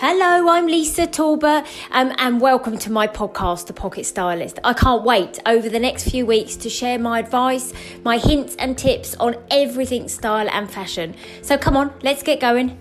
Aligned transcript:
Hello, 0.00 0.48
I'm 0.48 0.68
Lisa 0.68 1.08
Talbot, 1.08 1.66
um, 1.90 2.14
and 2.18 2.40
welcome 2.40 2.78
to 2.78 2.92
my 2.92 3.08
podcast, 3.08 3.66
The 3.66 3.72
Pocket 3.72 4.06
Stylist. 4.06 4.60
I 4.62 4.72
can't 4.72 5.02
wait 5.02 5.40
over 5.44 5.68
the 5.68 5.80
next 5.80 6.08
few 6.08 6.24
weeks 6.24 6.54
to 6.54 6.70
share 6.70 7.00
my 7.00 7.18
advice, 7.18 7.72
my 8.04 8.18
hints 8.18 8.54
and 8.60 8.78
tips 8.78 9.16
on 9.16 9.34
everything 9.50 10.06
style 10.06 10.48
and 10.52 10.70
fashion. 10.70 11.16
So 11.42 11.58
come 11.58 11.76
on, 11.76 11.92
let's 12.04 12.22
get 12.22 12.38
going. 12.38 12.78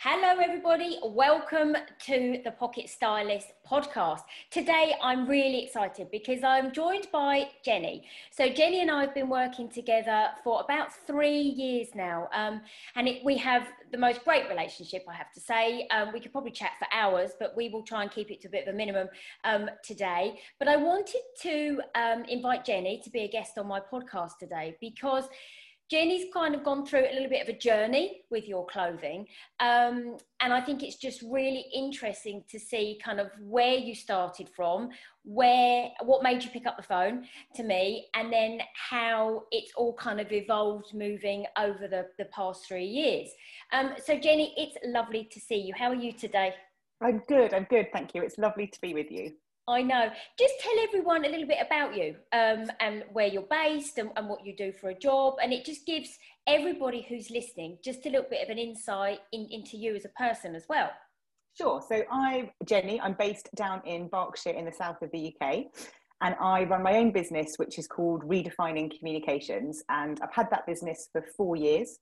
Hello, 0.00 0.40
everybody. 0.40 1.00
Welcome 1.02 1.76
to 2.04 2.40
the 2.44 2.52
Pocket 2.52 2.88
Stylist 2.88 3.48
podcast. 3.68 4.20
Today, 4.48 4.94
I'm 5.02 5.28
really 5.28 5.64
excited 5.64 6.08
because 6.12 6.44
I'm 6.44 6.70
joined 6.70 7.08
by 7.12 7.48
Jenni. 7.66 8.02
So, 8.30 8.48
Jenni 8.48 8.80
and 8.80 8.92
I 8.92 9.00
have 9.00 9.12
been 9.12 9.28
working 9.28 9.68
together 9.68 10.28
for 10.44 10.60
about 10.60 10.94
three 10.94 11.40
years 11.40 11.88
now, 11.96 12.28
um, 12.32 12.60
and 12.94 13.08
it, 13.08 13.24
we 13.24 13.36
have 13.38 13.66
the 13.90 13.98
most 13.98 14.24
great 14.24 14.48
relationship, 14.48 15.02
I 15.08 15.14
have 15.14 15.32
to 15.32 15.40
say. 15.40 15.88
Um, 15.88 16.12
we 16.12 16.20
could 16.20 16.30
probably 16.30 16.52
chat 16.52 16.74
for 16.78 16.86
hours, 16.92 17.32
but 17.36 17.56
we 17.56 17.68
will 17.68 17.82
try 17.82 18.02
and 18.02 18.10
keep 18.12 18.30
it 18.30 18.40
to 18.42 18.46
a 18.46 18.50
bit 18.52 18.68
of 18.68 18.74
a 18.74 18.76
minimum 18.76 19.08
um, 19.42 19.68
today. 19.82 20.38
But 20.60 20.68
I 20.68 20.76
wanted 20.76 21.22
to 21.40 21.80
um, 21.96 22.24
invite 22.26 22.64
Jenni 22.64 23.02
to 23.02 23.10
be 23.10 23.24
a 23.24 23.28
guest 23.28 23.58
on 23.58 23.66
my 23.66 23.80
podcast 23.80 24.38
today 24.38 24.76
because 24.80 25.24
Jenni's 25.90 26.26
kind 26.34 26.54
of 26.54 26.64
gone 26.64 26.84
through 26.84 27.06
a 27.10 27.14
little 27.14 27.30
bit 27.30 27.42
of 27.42 27.48
a 27.48 27.58
journey 27.58 28.22
with 28.30 28.46
your 28.46 28.66
clothing. 28.66 29.26
Um, 29.58 30.18
and 30.40 30.52
I 30.52 30.60
think 30.60 30.82
it's 30.82 30.96
just 30.96 31.22
really 31.22 31.64
interesting 31.74 32.44
to 32.50 32.58
see 32.58 33.00
kind 33.02 33.18
of 33.18 33.30
where 33.40 33.74
you 33.74 33.94
started 33.94 34.50
from, 34.54 34.90
where, 35.24 35.88
what 36.04 36.22
made 36.22 36.44
you 36.44 36.50
pick 36.50 36.66
up 36.66 36.76
the 36.76 36.82
phone 36.82 37.24
to 37.54 37.62
me, 37.62 38.08
and 38.14 38.30
then 38.30 38.60
how 38.74 39.44
it's 39.50 39.72
all 39.76 39.94
kind 39.94 40.20
of 40.20 40.30
evolved 40.30 40.92
moving 40.92 41.46
over 41.58 41.88
the, 41.88 42.06
the 42.18 42.26
past 42.26 42.66
three 42.68 42.86
years. 42.86 43.30
Um, 43.72 43.92
so, 44.04 44.14
Jenni, 44.18 44.52
it's 44.56 44.76
lovely 44.84 45.24
to 45.32 45.40
see 45.40 45.56
you. 45.56 45.72
How 45.74 45.88
are 45.88 45.94
you 45.94 46.12
today? 46.12 46.54
I'm 47.00 47.22
good. 47.28 47.54
I'm 47.54 47.66
good. 47.70 47.88
Thank 47.92 48.14
you. 48.14 48.22
It's 48.22 48.36
lovely 48.36 48.66
to 48.66 48.80
be 48.80 48.92
with 48.92 49.10
you. 49.10 49.32
I 49.68 49.82
know. 49.82 50.10
Just 50.38 50.54
tell 50.60 50.72
everyone 50.82 51.26
a 51.26 51.28
little 51.28 51.46
bit 51.46 51.58
about 51.64 51.94
you 51.94 52.16
um, 52.32 52.70
and 52.80 53.04
where 53.12 53.26
you're 53.26 53.42
based 53.42 53.98
and, 53.98 54.10
and, 54.16 54.26
what 54.26 54.44
you 54.44 54.56
do 54.56 54.72
for 54.72 54.88
a 54.88 54.98
job. 54.98 55.34
And 55.42 55.52
it 55.52 55.66
just 55.66 55.84
gives 55.86 56.18
everybody 56.46 57.06
who's 57.06 57.30
listening 57.30 57.76
just 57.84 58.06
a 58.06 58.08
little 58.08 58.26
bit 58.28 58.42
of 58.42 58.48
an 58.48 58.58
insight 58.58 59.20
in, 59.32 59.46
into 59.50 59.76
you 59.76 59.94
as 59.94 60.06
a 60.06 60.08
person 60.10 60.54
as 60.54 60.64
well. 60.70 60.90
Sure. 61.54 61.82
So 61.86 62.02
I'm 62.10 62.50
Jenni. 62.64 62.98
I'm 63.02 63.14
based 63.18 63.50
down 63.56 63.82
in 63.84 64.08
Berkshire 64.08 64.50
in 64.50 64.64
the 64.64 64.72
south 64.72 65.02
of 65.02 65.10
the 65.12 65.34
UK. 65.34 65.66
And 66.22 66.34
I 66.40 66.64
run 66.64 66.82
my 66.82 66.96
own 66.96 67.12
business, 67.12 67.54
which 67.56 67.78
is 67.78 67.86
called 67.86 68.24
Redefining 68.24 68.96
Communications. 68.98 69.82
And 69.90 70.18
I've 70.22 70.32
had 70.32 70.50
that 70.50 70.66
business 70.66 71.10
for 71.12 71.22
four 71.36 71.56
years. 71.56 71.98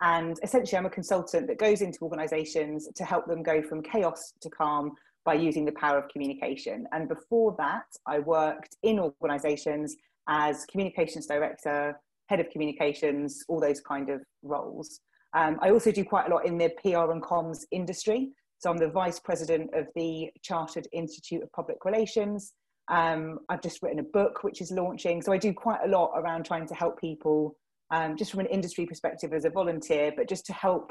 And 0.00 0.38
essentially, 0.44 0.78
I'm 0.78 0.86
a 0.86 0.90
consultant 0.90 1.48
that 1.48 1.58
goes 1.58 1.82
into 1.82 1.98
organizations 2.02 2.88
to 2.94 3.04
help 3.04 3.26
them 3.26 3.42
go 3.42 3.60
from 3.60 3.82
chaos 3.82 4.32
to 4.40 4.48
calm 4.48 4.92
by 5.28 5.34
using 5.34 5.66
the 5.66 5.72
power 5.72 5.98
of 5.98 6.08
communication. 6.08 6.86
And 6.92 7.06
before 7.06 7.54
that, 7.58 7.84
I 8.06 8.18
worked 8.20 8.78
in 8.82 8.98
organizations 8.98 9.94
as 10.26 10.64
communications 10.64 11.26
director, 11.26 12.00
head 12.30 12.40
of 12.40 12.48
communications, 12.48 13.44
all 13.46 13.60
those 13.60 13.82
kind 13.82 14.08
of 14.08 14.22
roles. 14.42 15.00
Um, 15.34 15.58
I 15.60 15.68
also 15.68 15.92
do 15.92 16.02
quite 16.02 16.28
a 16.28 16.34
lot 16.34 16.46
in 16.46 16.56
the 16.56 16.70
PR 16.80 17.12
and 17.12 17.22
comms 17.22 17.58
industry. 17.70 18.30
So 18.60 18.70
I'm 18.70 18.78
the 18.78 18.88
vice 18.88 19.20
president 19.20 19.68
of 19.74 19.84
the 19.94 20.30
Chartered 20.42 20.88
Institute 20.94 21.42
of 21.42 21.52
Public 21.52 21.84
Relations. 21.84 22.54
Um, 22.90 23.40
I've 23.50 23.60
just 23.60 23.82
written 23.82 23.98
a 23.98 24.10
book 24.18 24.44
which 24.44 24.62
is 24.62 24.70
launching. 24.70 25.20
So 25.20 25.30
I 25.30 25.36
do 25.36 25.52
quite 25.52 25.80
a 25.84 25.88
lot 25.88 26.12
around 26.16 26.46
trying 26.46 26.66
to 26.68 26.74
help 26.74 26.98
people, 26.98 27.54
um, 27.90 28.16
just 28.16 28.30
from 28.30 28.40
an 28.40 28.46
industry 28.46 28.86
perspective 28.86 29.34
as 29.34 29.44
a 29.44 29.50
volunteer, 29.50 30.10
but 30.16 30.26
just 30.26 30.46
to 30.46 30.54
help 30.54 30.90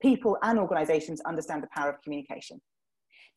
people 0.00 0.38
and 0.42 0.60
organizations 0.60 1.20
understand 1.22 1.64
the 1.64 1.68
power 1.74 1.90
of 1.90 2.00
communication. 2.02 2.60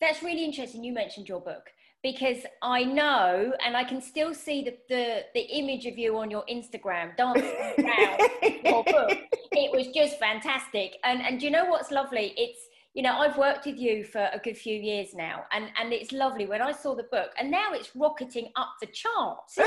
That's 0.02 0.22
really 0.22 0.44
interesting. 0.44 0.84
You 0.84 0.94
mentioned 0.94 1.30
your 1.30 1.40
book 1.40 1.72
because 2.04 2.44
I 2.62 2.84
know, 2.84 3.54
and 3.66 3.76
I 3.76 3.84
can 3.84 4.02
still 4.02 4.34
see 4.34 4.64
the 4.64 4.78
the, 4.90 5.24
the 5.34 5.42
image 5.42 5.86
of 5.86 5.98
you 5.98 6.18
on 6.18 6.30
your 6.30 6.44
Instagram 6.52 7.16
dancing 7.18 7.56
around 7.80 8.20
your 8.64 8.84
book. 8.84 9.18
It 9.52 9.72
was 9.76 9.88
just 9.88 10.20
fantastic. 10.20 10.98
And 11.04 11.22
and 11.22 11.42
you 11.42 11.50
know 11.50 11.66
what's 11.66 11.92
lovely? 11.92 12.34
It's 12.38 12.60
you 12.94 13.02
know 13.02 13.18
I've 13.18 13.38
worked 13.38 13.66
with 13.66 13.78
you 13.78 14.04
for 14.04 14.30
a 14.32 14.40
good 14.40 14.58
few 14.58 14.78
years 14.80 15.16
now, 15.16 15.46
and 15.52 15.66
and 15.80 15.94
it's 15.94 16.12
lovely 16.12 16.46
when 16.46 16.62
I 16.62 16.74
saw 16.74 16.96
the 16.96 17.08
book, 17.12 17.32
and 17.40 17.50
now 17.50 17.72
it's 17.72 17.96
rocketing 17.96 18.52
up 18.56 18.74
the 18.82 18.88
charts. 18.88 19.58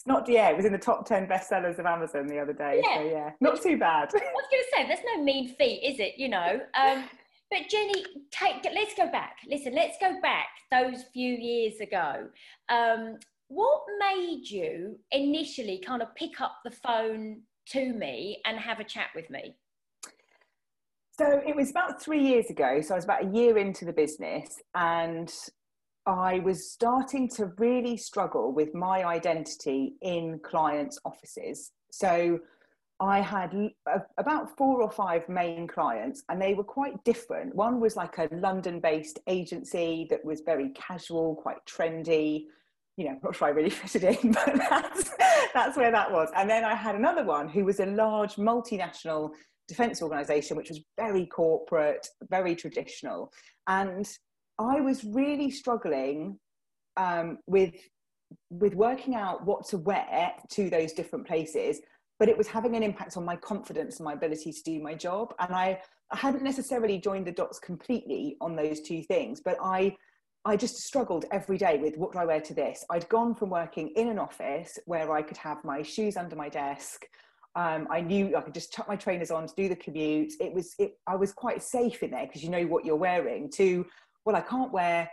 It's 0.00 0.06
not 0.06 0.26
yeah, 0.28 0.48
it 0.48 0.56
was 0.56 0.64
in 0.64 0.72
the 0.72 0.78
top 0.78 1.06
ten 1.06 1.26
bestsellers 1.26 1.78
of 1.78 1.86
Amazon 1.86 2.26
the 2.26 2.38
other 2.38 2.54
day. 2.54 2.80
Yeah. 2.82 2.96
So 2.96 3.02
yeah, 3.02 3.30
not 3.40 3.62
too 3.62 3.76
bad. 3.76 4.08
I 4.14 4.18
was 4.18 4.46
going 4.50 4.62
to 4.62 4.68
say, 4.74 4.88
that's 4.88 5.02
no 5.14 5.22
mean 5.22 5.54
feat, 5.56 5.82
is 5.84 6.00
it? 6.00 6.14
You 6.16 6.30
know, 6.30 6.60
um, 6.74 7.04
but 7.50 7.62
Jenni, 7.68 8.04
take, 8.30 8.64
let's 8.72 8.94
go 8.94 9.10
back. 9.10 9.36
Listen, 9.48 9.74
let's 9.74 9.96
go 10.00 10.20
back 10.20 10.48
those 10.70 11.04
few 11.12 11.34
years 11.34 11.80
ago. 11.80 12.28
Um, 12.68 13.18
what 13.48 13.80
made 13.98 14.42
you 14.48 14.96
initially 15.10 15.82
kind 15.84 16.02
of 16.02 16.14
pick 16.14 16.40
up 16.40 16.56
the 16.64 16.70
phone 16.70 17.42
to 17.70 17.92
me 17.92 18.40
and 18.44 18.58
have 18.58 18.78
a 18.78 18.84
chat 18.84 19.08
with 19.14 19.28
me? 19.30 19.56
So 21.18 21.42
it 21.46 21.54
was 21.56 21.70
about 21.70 22.00
three 22.00 22.22
years 22.22 22.48
ago. 22.48 22.80
So 22.80 22.94
I 22.94 22.96
was 22.96 23.04
about 23.04 23.24
a 23.24 23.28
year 23.36 23.58
into 23.58 23.84
the 23.84 23.92
business 23.92 24.62
and 24.74 25.30
I 26.06 26.38
was 26.38 26.70
starting 26.70 27.28
to 27.30 27.46
really 27.58 27.96
struggle 27.96 28.52
with 28.52 28.74
my 28.74 29.04
identity 29.04 29.96
in 30.00 30.40
clients' 30.42 30.98
offices. 31.04 31.72
So 31.90 32.38
I 33.00 33.20
had 33.20 33.70
about 34.18 34.56
four 34.58 34.82
or 34.82 34.90
five 34.90 35.26
main 35.26 35.66
clients, 35.66 36.22
and 36.28 36.40
they 36.40 36.52
were 36.52 36.64
quite 36.64 37.02
different. 37.02 37.54
One 37.54 37.80
was 37.80 37.96
like 37.96 38.18
a 38.18 38.28
London 38.30 38.78
based 38.78 39.18
agency 39.26 40.06
that 40.10 40.22
was 40.22 40.42
very 40.42 40.68
casual, 40.70 41.36
quite 41.36 41.64
trendy. 41.64 42.44
You 42.98 43.06
know, 43.06 43.12
I'm 43.12 43.20
not 43.22 43.36
sure 43.36 43.48
I 43.48 43.52
really 43.52 43.70
fitted 43.70 44.04
in, 44.04 44.32
but 44.32 44.54
that's, 44.68 45.10
that's 45.54 45.78
where 45.78 45.90
that 45.90 46.12
was. 46.12 46.28
And 46.36 46.48
then 46.48 46.62
I 46.62 46.74
had 46.74 46.94
another 46.94 47.24
one 47.24 47.48
who 47.48 47.64
was 47.64 47.80
a 47.80 47.86
large 47.86 48.36
multinational 48.36 49.30
defense 49.66 50.02
organization, 50.02 50.58
which 50.58 50.68
was 50.68 50.80
very 50.98 51.24
corporate, 51.24 52.06
very 52.28 52.54
traditional. 52.54 53.32
And 53.66 54.06
I 54.58 54.80
was 54.80 55.04
really 55.04 55.50
struggling 55.50 56.38
um, 56.98 57.38
with 57.46 57.74
with 58.50 58.74
working 58.74 59.16
out 59.16 59.44
what 59.44 59.66
to 59.66 59.76
wear 59.76 60.32
to 60.50 60.70
those 60.70 60.92
different 60.92 61.26
places 61.26 61.80
but 62.20 62.28
it 62.28 62.36
was 62.36 62.46
having 62.46 62.76
an 62.76 62.82
impact 62.82 63.16
on 63.16 63.24
my 63.24 63.34
confidence 63.34 63.98
and 63.98 64.04
my 64.04 64.12
ability 64.12 64.52
to 64.52 64.62
do 64.62 64.78
my 64.78 64.94
job. 64.94 65.34
And 65.40 65.52
I, 65.54 65.80
I 66.12 66.16
hadn't 66.18 66.44
necessarily 66.44 66.98
joined 66.98 67.26
the 67.26 67.32
dots 67.32 67.58
completely 67.58 68.36
on 68.42 68.54
those 68.54 68.82
two 68.82 69.02
things, 69.02 69.40
but 69.42 69.56
I, 69.60 69.96
I 70.44 70.58
just 70.58 70.76
struggled 70.76 71.24
every 71.32 71.56
day 71.56 71.78
with 71.78 71.96
what 71.96 72.12
do 72.12 72.18
I 72.18 72.26
wear 72.26 72.42
to 72.42 72.54
this? 72.54 72.84
I'd 72.90 73.08
gone 73.08 73.34
from 73.34 73.48
working 73.48 73.88
in 73.96 74.08
an 74.08 74.18
office 74.18 74.78
where 74.84 75.10
I 75.10 75.22
could 75.22 75.38
have 75.38 75.64
my 75.64 75.80
shoes 75.82 76.18
under 76.18 76.36
my 76.36 76.50
desk. 76.50 77.06
Um, 77.56 77.88
I 77.90 78.02
knew 78.02 78.36
I 78.36 78.42
could 78.42 78.54
just 78.54 78.72
chuck 78.72 78.86
my 78.86 78.96
trainers 78.96 79.30
on 79.30 79.46
to 79.46 79.54
do 79.56 79.70
the 79.70 79.76
commute. 79.76 80.34
It 80.40 80.52
was, 80.52 80.74
it, 80.78 80.98
I 81.06 81.16
was 81.16 81.32
quite 81.32 81.62
safe 81.62 82.02
in 82.02 82.10
there 82.10 82.26
because 82.26 82.44
you 82.44 82.50
know 82.50 82.64
what 82.66 82.84
you're 82.84 82.96
wearing. 82.96 83.50
To 83.52 83.86
well, 84.26 84.36
I 84.36 84.42
can't 84.42 84.70
wear, 84.70 85.10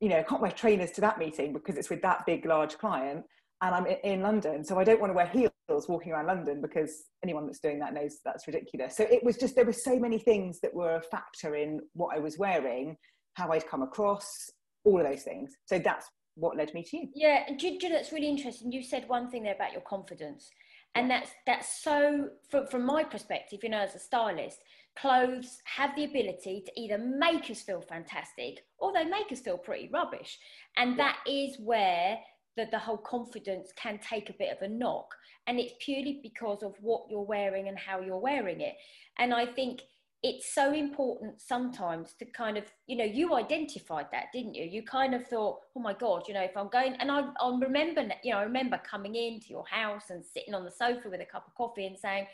you 0.00 0.08
know, 0.08 0.18
I 0.18 0.22
can't 0.22 0.40
wear 0.40 0.52
trainers 0.52 0.90
to 0.92 1.02
that 1.02 1.18
meeting 1.18 1.52
because 1.52 1.76
it's 1.76 1.90
with 1.90 2.00
that 2.00 2.24
big, 2.24 2.46
large 2.46 2.78
client, 2.78 3.24
and 3.60 3.74
I'm 3.74 3.86
in 3.86 4.22
London, 4.22 4.64
so 4.64 4.78
I 4.78 4.84
don't 4.84 5.00
want 5.00 5.10
to 5.10 5.14
wear 5.14 5.26
heels 5.26 5.50
heels 5.50 5.55
walking 5.68 6.12
around 6.12 6.26
London 6.26 6.60
because 6.60 7.04
anyone 7.22 7.46
that's 7.46 7.58
doing 7.58 7.78
that 7.80 7.94
knows 7.94 8.18
that's 8.24 8.46
ridiculous. 8.46 8.96
So 8.96 9.04
it 9.04 9.22
was 9.24 9.36
just 9.36 9.54
there 9.54 9.64
were 9.64 9.72
so 9.72 9.98
many 9.98 10.18
things 10.18 10.60
that 10.60 10.74
were 10.74 10.96
a 10.96 11.02
factor 11.02 11.54
in 11.56 11.80
what 11.94 12.16
I 12.16 12.20
was 12.20 12.38
wearing, 12.38 12.96
how 13.34 13.50
I'd 13.50 13.66
come 13.66 13.82
across, 13.82 14.50
all 14.84 15.00
of 15.00 15.06
those 15.06 15.22
things. 15.22 15.52
So 15.66 15.78
that's 15.78 16.06
what 16.36 16.56
led 16.56 16.72
me 16.74 16.82
to 16.84 16.96
you. 16.96 17.08
Yeah, 17.14 17.44
and 17.48 17.58
do, 17.58 17.78
do 17.78 17.88
that's 17.88 18.12
really 18.12 18.28
interesting. 18.28 18.70
You 18.72 18.82
said 18.82 19.08
one 19.08 19.30
thing 19.30 19.42
there 19.42 19.54
about 19.54 19.72
your 19.72 19.82
confidence, 19.82 20.50
and 20.94 21.10
that's 21.10 21.30
that's 21.46 21.82
so 21.82 22.28
from 22.48 22.66
from 22.68 22.86
my 22.86 23.04
perspective. 23.04 23.60
You 23.62 23.70
know, 23.70 23.80
as 23.80 23.94
a 23.94 23.98
stylist, 23.98 24.58
clothes 24.98 25.58
have 25.64 25.96
the 25.96 26.04
ability 26.04 26.62
to 26.66 26.80
either 26.80 26.98
make 26.98 27.50
us 27.50 27.62
feel 27.62 27.80
fantastic 27.80 28.64
or 28.78 28.92
they 28.92 29.04
make 29.04 29.32
us 29.32 29.40
feel 29.40 29.58
pretty 29.58 29.90
rubbish, 29.92 30.38
and 30.76 30.98
that 30.98 31.18
is 31.26 31.56
where 31.58 32.18
the, 32.56 32.66
the 32.70 32.78
whole 32.78 32.98
confidence 32.98 33.70
can 33.76 33.98
take 33.98 34.30
a 34.30 34.34
bit 34.38 34.50
of 34.54 34.62
a 34.62 34.68
knock 34.68 35.14
and 35.46 35.58
it's 35.58 35.74
purely 35.80 36.20
because 36.22 36.62
of 36.62 36.74
what 36.80 37.04
you're 37.10 37.22
wearing 37.22 37.68
and 37.68 37.78
how 37.78 38.00
you're 38.00 38.18
wearing 38.18 38.60
it. 38.60 38.74
And 39.18 39.32
i 39.32 39.46
think 39.46 39.82
it's 40.22 40.54
so 40.54 40.72
important 40.72 41.40
sometimes 41.40 42.14
to 42.18 42.24
kind 42.24 42.56
of 42.56 42.64
you 42.86 42.96
know 42.96 43.04
you 43.04 43.34
identified 43.34 44.06
that 44.12 44.26
didn't 44.32 44.54
you? 44.54 44.64
You 44.64 44.82
kind 44.82 45.14
of 45.14 45.26
thought 45.26 45.58
oh 45.76 45.80
my 45.80 45.92
god 45.92 46.24
you 46.26 46.34
know 46.34 46.42
if 46.42 46.56
i'm 46.56 46.68
going 46.68 46.94
and 46.94 47.10
i, 47.10 47.20
I 47.40 47.58
remember 47.60 48.08
you 48.24 48.32
know 48.32 48.38
i 48.38 48.42
remember 48.42 48.78
coming 48.78 49.14
into 49.14 49.48
your 49.50 49.66
house 49.70 50.04
and 50.10 50.24
sitting 50.24 50.54
on 50.54 50.64
the 50.64 50.70
sofa 50.70 51.10
with 51.10 51.20
a 51.20 51.26
cup 51.26 51.46
of 51.46 51.54
coffee 51.54 51.86
and 51.86 51.98
saying 51.98 52.26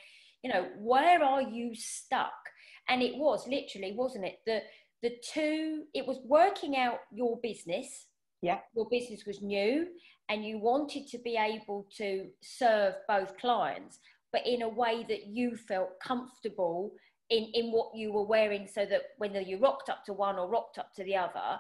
you 0.43 0.53
know 0.53 0.67
where 0.79 1.23
are 1.23 1.43
you 1.43 1.75
stuck? 1.75 2.33
And 2.89 3.03
it 3.03 3.17
was 3.17 3.47
literally 3.47 3.95
wasn't 3.97 4.27
it? 4.27 4.41
The 4.47 4.61
the 5.03 5.17
two 5.33 5.85
it 5.95 6.07
was 6.07 6.19
working 6.25 6.77
out 6.77 6.99
your 7.13 7.39
business 7.43 8.07
yeah 8.43 8.59
your 8.75 8.87
business 8.91 9.25
was 9.27 9.41
new 9.41 9.87
and 10.29 10.45
you 10.45 10.59
wanted 10.59 11.07
to 11.07 11.19
be 11.19 11.37
able 11.37 11.87
to 11.97 12.27
serve 12.43 12.95
both 13.09 13.37
clients 13.39 13.99
but 14.33 14.47
in 14.47 14.63
a 14.63 14.69
way 14.69 15.05
that 15.09 15.27
you 15.27 15.57
felt 15.57 15.99
comfortable 16.01 16.93
in 17.31 17.45
in 17.55 17.73
what 17.73 17.91
you 17.95 18.13
were 18.13 18.27
wearing 18.27 18.67
so 18.67 18.85
that 18.85 19.03
whether 19.19 19.41
you 19.41 19.59
rocked 19.59 19.89
up 19.89 20.05
to 20.05 20.13
one 20.13 20.37
or 20.37 20.49
rocked 20.49 20.79
up 20.79 20.93
to 20.95 21.05
the 21.05 21.17
other 21.17 21.59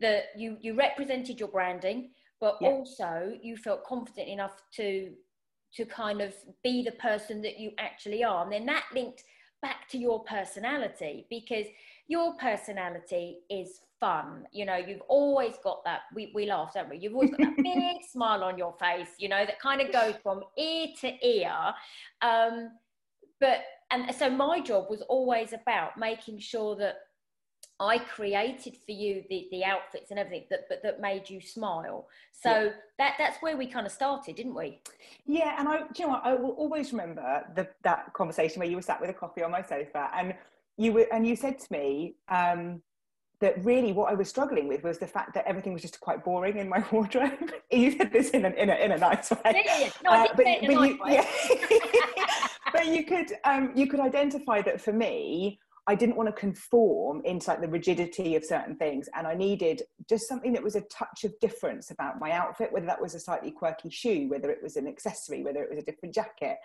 that 0.00 0.24
you 0.36 0.56
you 0.60 0.74
represented 0.74 1.38
your 1.40 1.48
branding 1.48 2.10
but 2.40 2.56
yeah. 2.60 2.68
also 2.68 3.32
you 3.42 3.56
felt 3.56 3.84
confident 3.84 4.28
enough 4.28 4.62
to 4.74 5.12
to 5.74 5.84
kind 5.84 6.20
of 6.20 6.32
be 6.62 6.82
the 6.82 6.92
person 6.92 7.42
that 7.42 7.58
you 7.58 7.72
actually 7.78 8.22
are 8.22 8.44
and 8.44 8.52
then 8.52 8.66
that 8.66 8.84
linked 8.94 9.24
back 9.64 9.88
to 9.88 9.96
your 9.96 10.22
personality 10.24 11.26
because 11.30 11.64
your 12.06 12.34
personality 12.34 13.38
is 13.48 13.80
fun. 13.98 14.46
You 14.52 14.66
know, 14.66 14.76
you've 14.76 15.00
always 15.08 15.54
got 15.64 15.82
that, 15.84 16.00
we, 16.14 16.30
we 16.34 16.44
laugh, 16.44 16.74
don't 16.74 16.90
we? 16.90 16.98
You've 16.98 17.14
always 17.14 17.30
got 17.30 17.40
that 17.40 17.56
big 17.62 17.96
smile 18.12 18.44
on 18.44 18.58
your 18.58 18.74
face, 18.78 19.08
you 19.18 19.30
know, 19.30 19.46
that 19.46 19.58
kind 19.58 19.80
of 19.80 19.90
goes 19.90 20.16
from 20.22 20.42
ear 20.58 20.88
to 21.00 21.26
ear. 21.26 21.56
Um, 22.20 22.72
but, 23.40 23.60
and 23.90 24.14
so 24.14 24.28
my 24.28 24.60
job 24.60 24.90
was 24.90 25.00
always 25.00 25.54
about 25.54 25.96
making 25.96 26.40
sure 26.40 26.76
that 26.76 26.96
I 27.80 27.98
created 27.98 28.76
for 28.76 28.92
you 28.92 29.24
the, 29.28 29.48
the 29.50 29.64
outfits 29.64 30.10
and 30.10 30.18
everything 30.18 30.44
that, 30.50 30.68
that, 30.68 30.82
that 30.82 31.00
made 31.00 31.28
you 31.28 31.40
smile. 31.40 32.06
So 32.32 32.64
yeah. 32.64 32.70
that 32.98 33.14
that's 33.18 33.42
where 33.42 33.56
we 33.56 33.66
kind 33.66 33.86
of 33.86 33.92
started, 33.92 34.36
didn't 34.36 34.54
we? 34.54 34.80
Yeah, 35.26 35.56
and 35.58 35.68
I, 35.68 35.80
you 35.96 36.06
know, 36.06 36.08
what, 36.10 36.22
I 36.24 36.34
will 36.34 36.50
always 36.50 36.92
remember 36.92 37.44
the, 37.56 37.68
that 37.82 38.12
conversation 38.12 38.60
where 38.60 38.68
you 38.68 38.76
were 38.76 38.82
sat 38.82 39.00
with 39.00 39.10
a 39.10 39.14
coffee 39.14 39.42
on 39.42 39.50
my 39.50 39.62
sofa, 39.62 40.08
and 40.14 40.34
you 40.76 40.92
were, 40.92 41.06
and 41.12 41.26
you 41.26 41.34
said 41.34 41.58
to 41.58 41.72
me, 41.72 42.14
um, 42.28 42.80
that 43.40 43.62
really 43.64 43.92
what 43.92 44.10
I 44.10 44.14
was 44.14 44.28
struggling 44.28 44.68
with 44.68 44.84
was 44.84 44.98
the 44.98 45.06
fact 45.06 45.34
that 45.34 45.44
everything 45.46 45.72
was 45.72 45.82
just 45.82 46.00
quite 46.00 46.24
boring 46.24 46.58
in 46.58 46.68
my 46.68 46.84
wardrobe. 46.92 47.52
you 47.70 47.90
said 47.90 48.12
this 48.12 48.30
in 48.30 48.44
a, 48.44 48.50
in 48.50 48.70
a, 48.70 48.74
in 48.74 48.92
a 48.92 48.96
nice 48.96 49.30
way. 49.30 49.64
Yeah, 49.66 49.90
No, 50.04 50.10
uh, 50.10 50.26
but, 50.36 50.46
but, 50.46 50.62
you, 50.62 50.98
yeah. 51.06 51.26
but 52.72 52.86
you 52.86 53.04
could 53.04 53.32
um, 53.44 53.72
you 53.74 53.86
could 53.86 54.00
identify 54.00 54.62
that 54.62 54.80
for 54.80 54.92
me, 54.92 55.58
I 55.86 55.94
didn't 55.94 56.16
want 56.16 56.28
to 56.28 56.40
conform 56.40 57.20
into 57.24 57.50
like 57.50 57.60
the 57.60 57.68
rigidity 57.68 58.36
of 58.36 58.44
certain 58.44 58.76
things, 58.76 59.08
and 59.14 59.26
I 59.26 59.34
needed 59.34 59.82
just 60.08 60.28
something 60.28 60.52
that 60.54 60.62
was 60.62 60.76
a 60.76 60.80
touch 60.82 61.24
of 61.24 61.38
difference 61.40 61.90
about 61.90 62.20
my 62.20 62.30
outfit, 62.30 62.72
whether 62.72 62.86
that 62.86 63.00
was 63.00 63.14
a 63.14 63.20
slightly 63.20 63.50
quirky 63.50 63.90
shoe, 63.90 64.28
whether 64.28 64.50
it 64.50 64.62
was 64.62 64.76
an 64.76 64.86
accessory, 64.86 65.42
whether 65.42 65.62
it 65.62 65.70
was 65.70 65.78
a 65.78 65.84
different 65.84 66.14
jacket, 66.14 66.56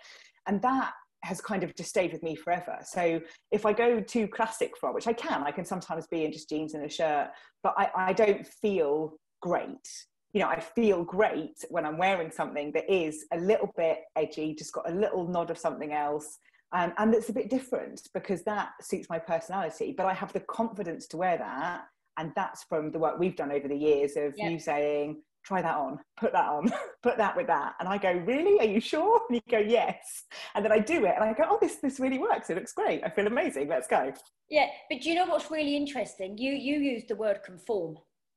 and 0.46 0.62
that 0.62 0.92
has 1.22 1.40
kind 1.40 1.62
of 1.62 1.74
just 1.74 1.90
stayed 1.90 2.12
with 2.12 2.22
me 2.22 2.34
forever. 2.34 2.78
So 2.82 3.20
if 3.50 3.66
I 3.66 3.72
go 3.72 4.00
too 4.00 4.26
classic 4.26 4.72
for 4.80 4.94
which 4.94 5.06
I 5.06 5.12
can, 5.12 5.42
I 5.42 5.50
can 5.50 5.64
sometimes 5.64 6.06
be 6.06 6.24
in 6.24 6.32
just 6.32 6.48
jeans 6.48 6.74
and 6.74 6.84
a 6.84 6.88
shirt, 6.88 7.28
but 7.62 7.74
I, 7.76 7.90
I 7.94 8.12
don't 8.14 8.46
feel 8.46 9.18
great. 9.42 9.86
You 10.32 10.40
know, 10.40 10.48
I 10.48 10.60
feel 10.60 11.04
great 11.04 11.64
when 11.68 11.84
I'm 11.84 11.98
wearing 11.98 12.30
something 12.30 12.72
that 12.72 12.90
is 12.90 13.26
a 13.32 13.38
little 13.38 13.70
bit 13.76 13.98
edgy, 14.16 14.54
just 14.54 14.72
got 14.72 14.88
a 14.88 14.94
little 14.94 15.26
nod 15.26 15.50
of 15.50 15.58
something 15.58 15.92
else. 15.92 16.38
Um, 16.72 16.92
and 16.98 17.14
it's 17.14 17.28
a 17.28 17.32
bit 17.32 17.50
different 17.50 18.08
because 18.14 18.42
that 18.44 18.70
suits 18.80 19.08
my 19.08 19.18
personality, 19.18 19.92
but 19.96 20.06
I 20.06 20.14
have 20.14 20.32
the 20.32 20.40
confidence 20.40 21.06
to 21.08 21.16
wear 21.16 21.36
that. 21.38 21.84
And 22.16 22.32
that's 22.36 22.64
from 22.64 22.92
the 22.92 22.98
work 22.98 23.18
we've 23.18 23.36
done 23.36 23.50
over 23.50 23.66
the 23.66 23.76
years 23.76 24.16
of 24.16 24.34
you 24.36 24.58
saying, 24.58 25.22
try 25.44 25.62
that 25.62 25.74
on, 25.74 25.98
put 26.18 26.32
that 26.32 26.48
on, 26.48 26.70
put 27.02 27.16
that 27.16 27.36
with 27.36 27.46
that. 27.46 27.74
And 27.80 27.88
I 27.88 27.98
go, 27.98 28.12
really? 28.12 28.58
Are 28.60 28.70
you 28.70 28.80
sure? 28.80 29.20
And 29.28 29.36
you 29.36 29.40
go, 29.50 29.58
yes. 29.58 30.24
And 30.54 30.64
then 30.64 30.72
I 30.72 30.78
do 30.78 31.04
it 31.04 31.14
and 31.14 31.24
I 31.24 31.32
go, 31.32 31.44
oh, 31.48 31.58
this, 31.60 31.76
this 31.76 31.98
really 31.98 32.18
works. 32.18 32.50
It 32.50 32.56
looks 32.56 32.72
great. 32.72 33.02
I 33.04 33.10
feel 33.10 33.26
amazing. 33.26 33.68
Let's 33.68 33.86
go. 33.86 34.12
Yeah. 34.48 34.66
But 34.90 35.00
do 35.00 35.08
you 35.08 35.14
know 35.14 35.26
what's 35.26 35.50
really 35.50 35.76
interesting? 35.76 36.36
You, 36.36 36.52
you 36.52 36.78
used 36.78 37.08
the 37.08 37.16
word 37.16 37.40
conform. 37.44 37.96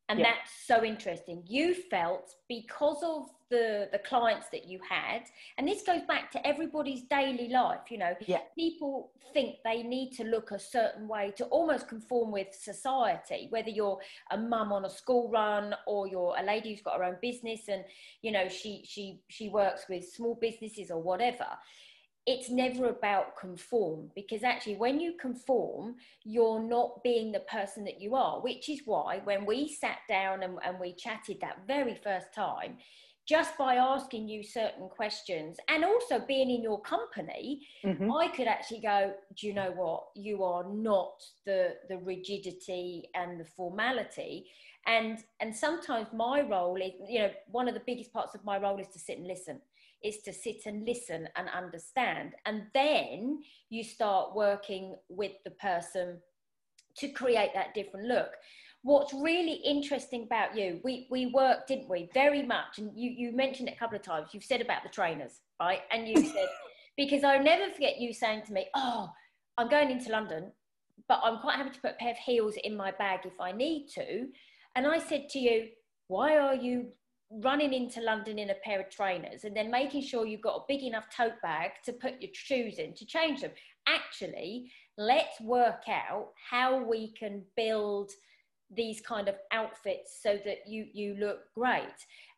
And 0.10 0.20
yeah. 0.20 0.32
that's 0.34 0.52
so 0.68 0.84
interesting. 0.84 1.44
You 1.48 1.74
felt 1.74 2.36
because 2.50 3.02
of 3.04 3.30
the, 3.50 3.88
the 3.92 4.00
clients 4.00 4.48
that 4.50 4.66
you 4.66 4.80
had, 4.88 5.24
and 5.58 5.68
this 5.68 5.84
goes 5.84 6.02
back 6.04 6.30
to 6.32 6.46
everybody's 6.46 7.04
daily 7.04 7.50
life, 7.50 7.90
you 7.90 7.98
know, 7.98 8.14
yeah. 8.28 8.40
people 8.58 9.12
think 9.34 9.56
they 9.64 9.82
need 9.82 10.12
to 10.12 10.24
look 10.26 10.52
a 10.52 10.60
certain 10.60 11.08
way 11.08 11.34
to 11.38 11.46
almost 11.46 11.88
conform 11.88 12.32
with 12.32 12.48
society, 12.54 13.48
whether 13.50 13.70
you're 13.70 13.98
a 14.32 14.38
mum 14.38 14.74
on 14.74 14.86
a 14.86 14.90
school 14.90 15.30
run 15.30 15.74
or 15.88 16.08
you're 16.08 16.36
a 16.38 16.44
lady 16.44 16.72
who's 16.72 16.82
got 16.82 16.98
her 16.98 17.04
own 17.04 17.18
business 17.22 17.62
and, 17.70 17.84
you 18.22 18.32
know, 18.32 18.50
she, 18.50 18.84
she, 18.86 19.22
she 19.30 19.50
works 19.50 19.86
with 19.90 20.08
small 20.08 20.38
businesses 20.40 20.92
or 20.92 21.02
whatever 21.02 21.48
it's 22.25 22.50
never 22.50 22.90
about 22.90 23.38
conform 23.38 24.10
because 24.16 24.44
actually 24.44 24.75
when 24.75 25.00
you 25.00 25.14
conform 25.20 25.96
you're 26.24 26.62
not 26.62 27.04
being 27.04 27.31
the 27.31 27.42
person 27.42 27.84
that 27.84 28.00
you 28.00 28.16
are 28.16 28.42
which 28.42 28.70
is 28.70 28.81
why 28.86 29.20
when 29.25 29.46
we 29.46 29.68
sat 29.68 29.98
down 30.08 30.44
and, 30.44 30.58
and 30.66 30.80
we 30.80 30.94
chatted 30.94 31.38
that 31.42 31.58
very 31.68 31.96
first 31.96 32.34
time 32.34 32.78
just 33.25 33.58
by 33.58 33.75
asking 33.75 34.28
you 34.28 34.44
certain 34.44 34.90
questions 34.90 35.58
and 35.70 35.86
also 35.86 36.20
being 36.28 36.50
in 36.50 36.62
your 36.62 36.81
company 36.81 37.66
mm-hmm. 37.86 38.12
i 38.12 38.28
could 38.30 38.48
actually 38.48 38.81
go 38.81 39.14
do 39.38 39.48
you 39.48 39.54
know 39.54 39.72
what? 39.75 40.06
You 40.16 40.44
are 40.44 40.66
not 40.72 41.22
the 41.46 41.75
the 41.90 41.98
rigidity 41.98 43.10
and 43.15 43.39
the 43.39 43.46
formality. 43.46 44.48
And 44.86 45.20
and 45.39 45.56
sometimes 45.56 46.08
my 46.13 46.42
role 46.42 46.77
is 46.77 46.92
you 47.08 47.20
know 47.20 47.32
one 47.48 47.68
of 47.68 47.74
the 47.74 47.82
biggest 47.86 48.12
parts 48.12 48.36
of 48.36 48.44
my 48.44 48.58
role 48.58 48.80
is 48.80 48.88
to 48.89 49.00
sit 49.00 49.18
and 49.18 49.27
listen 49.27 49.62
is 50.03 50.22
to 50.24 50.33
sit 50.33 50.65
and 50.65 50.86
listen 50.86 51.27
and 51.36 51.48
understand. 51.50 52.33
And 52.45 52.63
then 52.74 53.41
you 53.69 53.83
start 53.83 54.36
working 54.36 54.95
with 55.10 55.31
the 55.43 55.51
person 55.51 56.19
to 56.98 57.10
create 57.10 57.51
that 57.53 57.74
different 57.74 58.07
look. 58.07 58.31
What's 58.83 59.13
really 59.13 59.53
interesting 59.53 60.24
about 60.24 60.57
you, 60.57 60.81
we, 60.83 61.07
we 61.10 61.27
work, 61.27 61.67
didn't 61.67 61.89
we, 61.89 62.10
very 62.13 62.43
much, 62.43 62.79
and 62.79 62.91
you, 62.95 63.12
you 63.12 63.36
mentioned 63.36 63.69
it 63.69 63.75
a 63.75 63.79
couple 63.79 63.95
of 63.95 64.03
times, 64.03 64.29
you've 64.33 64.43
said 64.43 64.62
about 64.62 64.83
the 64.83 64.89
trainers, 64.89 65.39
right? 65.60 65.81
And 65.91 66.07
you 66.07 66.17
said, 66.33 66.48
because 66.98 67.24
I'll 67.24 67.41
never 67.41 67.72
forget 67.72 68.00
you 68.00 68.13
saying 68.13 68.43
to 68.48 68.53
me, 68.53 68.67
oh, 68.75 69.10
I'm 69.57 69.69
going 69.69 69.89
into 69.89 70.12
London, 70.12 70.51
but 71.07 71.22
I'm 71.24 71.39
quite 71.39 71.55
happy 71.55 71.72
to 71.72 71.81
put 71.81 71.91
a 71.91 71.95
pair 71.95 72.12
of 72.12 72.17
heels 72.17 72.55
in 72.63 72.75
my 72.75 72.91
bag 72.91 73.22
if 73.25 73.39
I 73.39 73.51
need 73.51 73.88
to. 73.95 74.27
And 74.75 74.86
I 74.86 75.00
said 75.00 75.29
to 75.29 75.39
you, 75.39 75.69
why 76.07 76.38
are 76.38 76.55
you 76.55 76.88
running 77.42 77.74
into 77.74 78.02
London 78.02 78.38
in 78.38 78.50
a 78.50 78.56
pair 78.56 78.80
of 78.80 78.90
trainers 78.90 79.44
and 79.44 79.56
then 79.56 79.72
making 79.72 80.02
sure 80.02 80.25
you've 80.25 80.42
got 80.42 80.56
a 80.56 80.66
big 80.68 80.84
enough 80.84 81.08
tote 81.16 81.42
bag 81.42 81.72
to 81.86 81.94
put 81.94 82.22
your 82.22 82.32
shoes 82.34 82.78
in 82.78 82.94
to 82.94 83.06
change 83.06 83.42
them. 83.42 83.52
Actually, 83.88 84.72
let's 84.98 85.40
work 85.42 85.84
out 85.88 86.30
how 86.50 86.84
we 86.84 87.12
can 87.13 87.44
build 87.56 88.12
these 88.75 89.02
kind 89.02 89.28
of 89.28 89.36
outfits 89.52 90.20
so 90.22 90.40
that 90.46 90.68
you 90.68 90.86
you 90.94 91.16
look 91.20 91.40
great. 91.56 91.84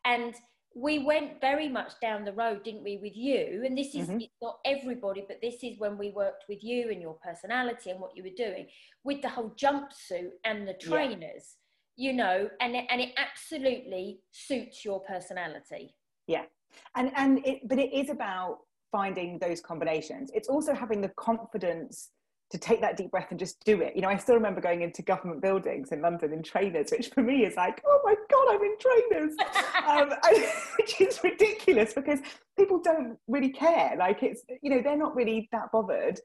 And 0.06 0.36
we 0.78 1.00
went 1.00 1.40
very 1.40 1.70
much 1.70 1.94
down 2.02 2.26
the 2.26 2.34
road, 2.34 2.64
didn't 2.64 2.84
we, 2.84 2.98
with 2.98 3.16
you? 3.16 3.64
And 3.66 3.78
this 3.78 3.96
is 3.96 4.08
mm-hmm. 4.08 4.20
not 4.42 4.60
everybody, 4.66 5.24
but 5.26 5.40
this 5.42 5.64
is 5.64 5.80
when 5.80 5.98
we 5.98 6.12
worked 6.12 6.44
with 6.50 6.64
you 6.66 6.90
and 6.92 7.02
your 7.02 7.14
personality 7.14 7.92
and 7.92 8.00
what 8.02 8.16
you 8.16 8.24
were 8.24 8.36
doing 8.36 8.68
with 9.06 9.22
the 9.22 9.30
whole 9.30 9.52
jumpsuit 9.52 10.32
and 10.44 10.68
the 10.68 10.74
trainers. 10.74 11.56
Yeah 11.56 11.65
you 11.96 12.14
know, 12.14 12.50
and 12.62 12.76
it, 12.76 12.86
and 12.90 13.02
it 13.02 13.14
absolutely 13.18 14.20
suits 14.32 14.84
your 14.84 15.00
personality. 15.02 15.96
Yeah, 16.28 16.44
and 16.96 17.12
and 17.16 17.46
it, 17.46 17.68
but 17.68 17.80
it 17.80 17.94
is 17.94 18.10
about 18.10 18.60
finding 18.92 19.40
those 19.40 19.62
combinations. 19.62 20.32
It's 20.34 20.50
also 20.50 20.74
having 20.74 21.02
the 21.02 21.10
confidence 21.10 22.10
to 22.52 22.58
take 22.58 22.80
that 22.82 22.96
deep 22.96 23.12
breath 23.12 23.28
and 23.32 23.40
just 23.40 23.64
do 23.66 23.82
it. 23.82 23.96
You 23.96 24.02
know, 24.02 24.10
I 24.10 24.18
still 24.18 24.36
remember 24.36 24.62
going 24.62 24.82
into 24.82 25.02
government 25.02 25.42
buildings 25.42 25.92
in 25.92 26.02
London 26.02 26.32
in 26.32 26.44
trainers, 26.44 26.92
which 26.92 27.10
for 27.10 27.24
me 27.24 27.44
is 27.44 27.56
like, 27.56 27.82
oh 27.86 28.00
my 28.04 28.16
God, 28.32 28.56
I'm 28.56 28.62
in 28.62 28.78
trainers, 28.80 29.36
um, 29.88 30.10
which 30.78 31.02
is 31.02 31.24
ridiculous 31.24 31.94
because 31.94 32.20
people 32.58 32.80
don't 32.80 33.18
really 33.28 33.50
care. 33.50 33.96
Like 33.98 34.22
it's, 34.22 34.44
you 34.62 34.70
know, 34.70 34.82
they're 34.82 34.98
not 34.98 35.16
really 35.16 35.50
that 35.52 35.72
bothered. 35.72 36.20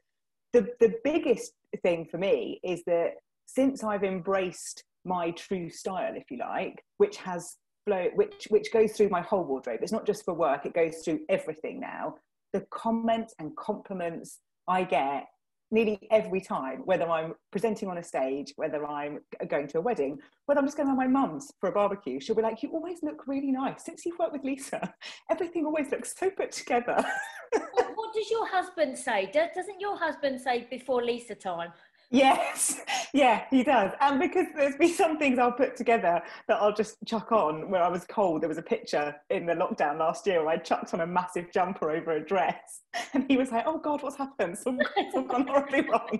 The, 0.53 0.67
the 0.79 0.93
biggest 1.03 1.53
thing 1.81 2.05
for 2.05 2.17
me 2.17 2.59
is 2.63 2.83
that 2.85 3.15
since 3.47 3.83
I've 3.83 4.03
embraced 4.03 4.83
my 5.05 5.31
true 5.31 5.69
style, 5.69 6.13
if 6.15 6.29
you 6.29 6.37
like, 6.37 6.83
which 6.97 7.17
has 7.17 7.57
flow, 7.85 8.07
which, 8.15 8.47
which 8.49 8.71
goes 8.71 8.93
through 8.93 9.09
my 9.09 9.21
whole 9.21 9.43
wardrobe, 9.43 9.79
it's 9.81 9.91
not 9.91 10.05
just 10.05 10.23
for 10.25 10.33
work, 10.33 10.65
it 10.65 10.73
goes 10.73 10.97
through 11.03 11.19
everything 11.29 11.79
now. 11.79 12.15
The 12.53 12.65
comments 12.71 13.33
and 13.39 13.55
compliments 13.55 14.39
I 14.67 14.83
get 14.83 15.25
nearly 15.71 15.97
every 16.11 16.41
time, 16.41 16.81
whether 16.83 17.09
I'm 17.09 17.33
presenting 17.51 17.87
on 17.89 17.97
a 17.97 18.03
stage, 18.03 18.53
whether 18.57 18.85
I'm 18.85 19.19
going 19.47 19.67
to 19.67 19.79
a 19.79 19.81
wedding, 19.81 20.19
whether 20.45 20.59
I'm 20.59 20.67
just 20.67 20.77
going 20.77 20.89
to 20.89 20.95
my 20.95 21.07
mum's 21.07 21.49
for 21.59 21.69
a 21.69 21.71
barbecue, 21.71 22.19
she'll 22.19 22.35
be 22.35 22.41
like, 22.41 22.61
You 22.61 22.69
always 22.71 23.01
look 23.01 23.25
really 23.25 23.51
nice. 23.51 23.85
Since 23.85 24.05
you've 24.05 24.19
worked 24.19 24.33
with 24.33 24.43
Lisa, 24.43 24.93
everything 25.31 25.65
always 25.65 25.89
looks 25.89 26.13
so 26.17 26.29
put 26.29 26.51
together. 26.51 27.03
what 27.95 28.13
does 28.13 28.29
your 28.29 28.47
husband 28.47 28.97
say? 28.97 29.31
Doesn't 29.33 29.79
your 29.79 29.97
husband 29.97 30.39
say 30.41 30.67
before 30.69 31.03
Lisa 31.03 31.35
time? 31.35 31.71
Yes, 32.13 32.81
yeah, 33.13 33.45
he 33.49 33.63
does. 33.63 33.93
And 34.01 34.19
because 34.19 34.47
there's 34.55 34.75
been 34.75 34.93
some 34.93 35.17
things 35.17 35.39
I'll 35.39 35.53
put 35.53 35.77
together 35.77 36.21
that 36.47 36.61
I'll 36.61 36.73
just 36.73 36.97
chuck 37.07 37.31
on. 37.31 37.69
Where 37.69 37.81
I 37.81 37.87
was 37.87 38.05
cold, 38.05 38.41
there 38.41 38.49
was 38.49 38.57
a 38.57 38.61
picture 38.63 39.15
in 39.29 39.45
the 39.45 39.53
lockdown 39.53 39.97
last 39.97 40.27
year 40.27 40.39
where 40.43 40.49
I 40.53 40.57
chucked 40.57 40.93
on 40.93 41.01
a 41.01 41.07
massive 41.07 41.51
jumper 41.53 41.89
over 41.89 42.11
a 42.11 42.25
dress, 42.25 42.81
and 43.13 43.25
he 43.29 43.37
was 43.37 43.51
like, 43.51 43.63
"Oh 43.65 43.79
God, 43.79 44.03
what's 44.03 44.17
happened? 44.17 44.57
Something's 44.57 45.13
gone 45.13 45.47
horribly 45.47 45.81
wrong." 45.89 46.19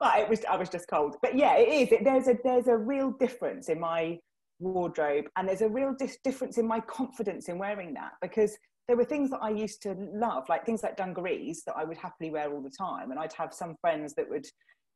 but 0.00 0.18
it 0.20 0.28
was, 0.28 0.44
I 0.48 0.56
was 0.56 0.68
just 0.68 0.88
cold. 0.88 1.16
But 1.20 1.36
yeah, 1.36 1.56
it 1.56 1.68
is. 1.68 1.92
It, 1.92 2.04
there's 2.04 2.28
a 2.28 2.36
there's 2.44 2.68
a 2.68 2.76
real 2.76 3.10
difference 3.10 3.68
in 3.68 3.80
my 3.80 4.18
wardrobe, 4.60 5.24
and 5.36 5.48
there's 5.48 5.62
a 5.62 5.68
real 5.68 5.94
dis- 5.98 6.18
difference 6.22 6.58
in 6.58 6.66
my 6.66 6.78
confidence 6.80 7.48
in 7.48 7.58
wearing 7.58 7.92
that 7.94 8.12
because 8.20 8.56
there 8.88 8.96
were 8.96 9.04
things 9.04 9.30
that 9.30 9.40
I 9.42 9.50
used 9.50 9.82
to 9.82 9.94
love, 10.12 10.48
like 10.48 10.66
things 10.66 10.82
like 10.82 10.96
dungarees 10.96 11.62
that 11.66 11.76
I 11.76 11.84
would 11.84 11.96
happily 11.96 12.30
wear 12.30 12.52
all 12.52 12.62
the 12.62 12.70
time. 12.70 13.10
And 13.10 13.18
I'd 13.18 13.32
have 13.34 13.54
some 13.54 13.76
friends 13.80 14.14
that 14.14 14.28
would, 14.28 14.46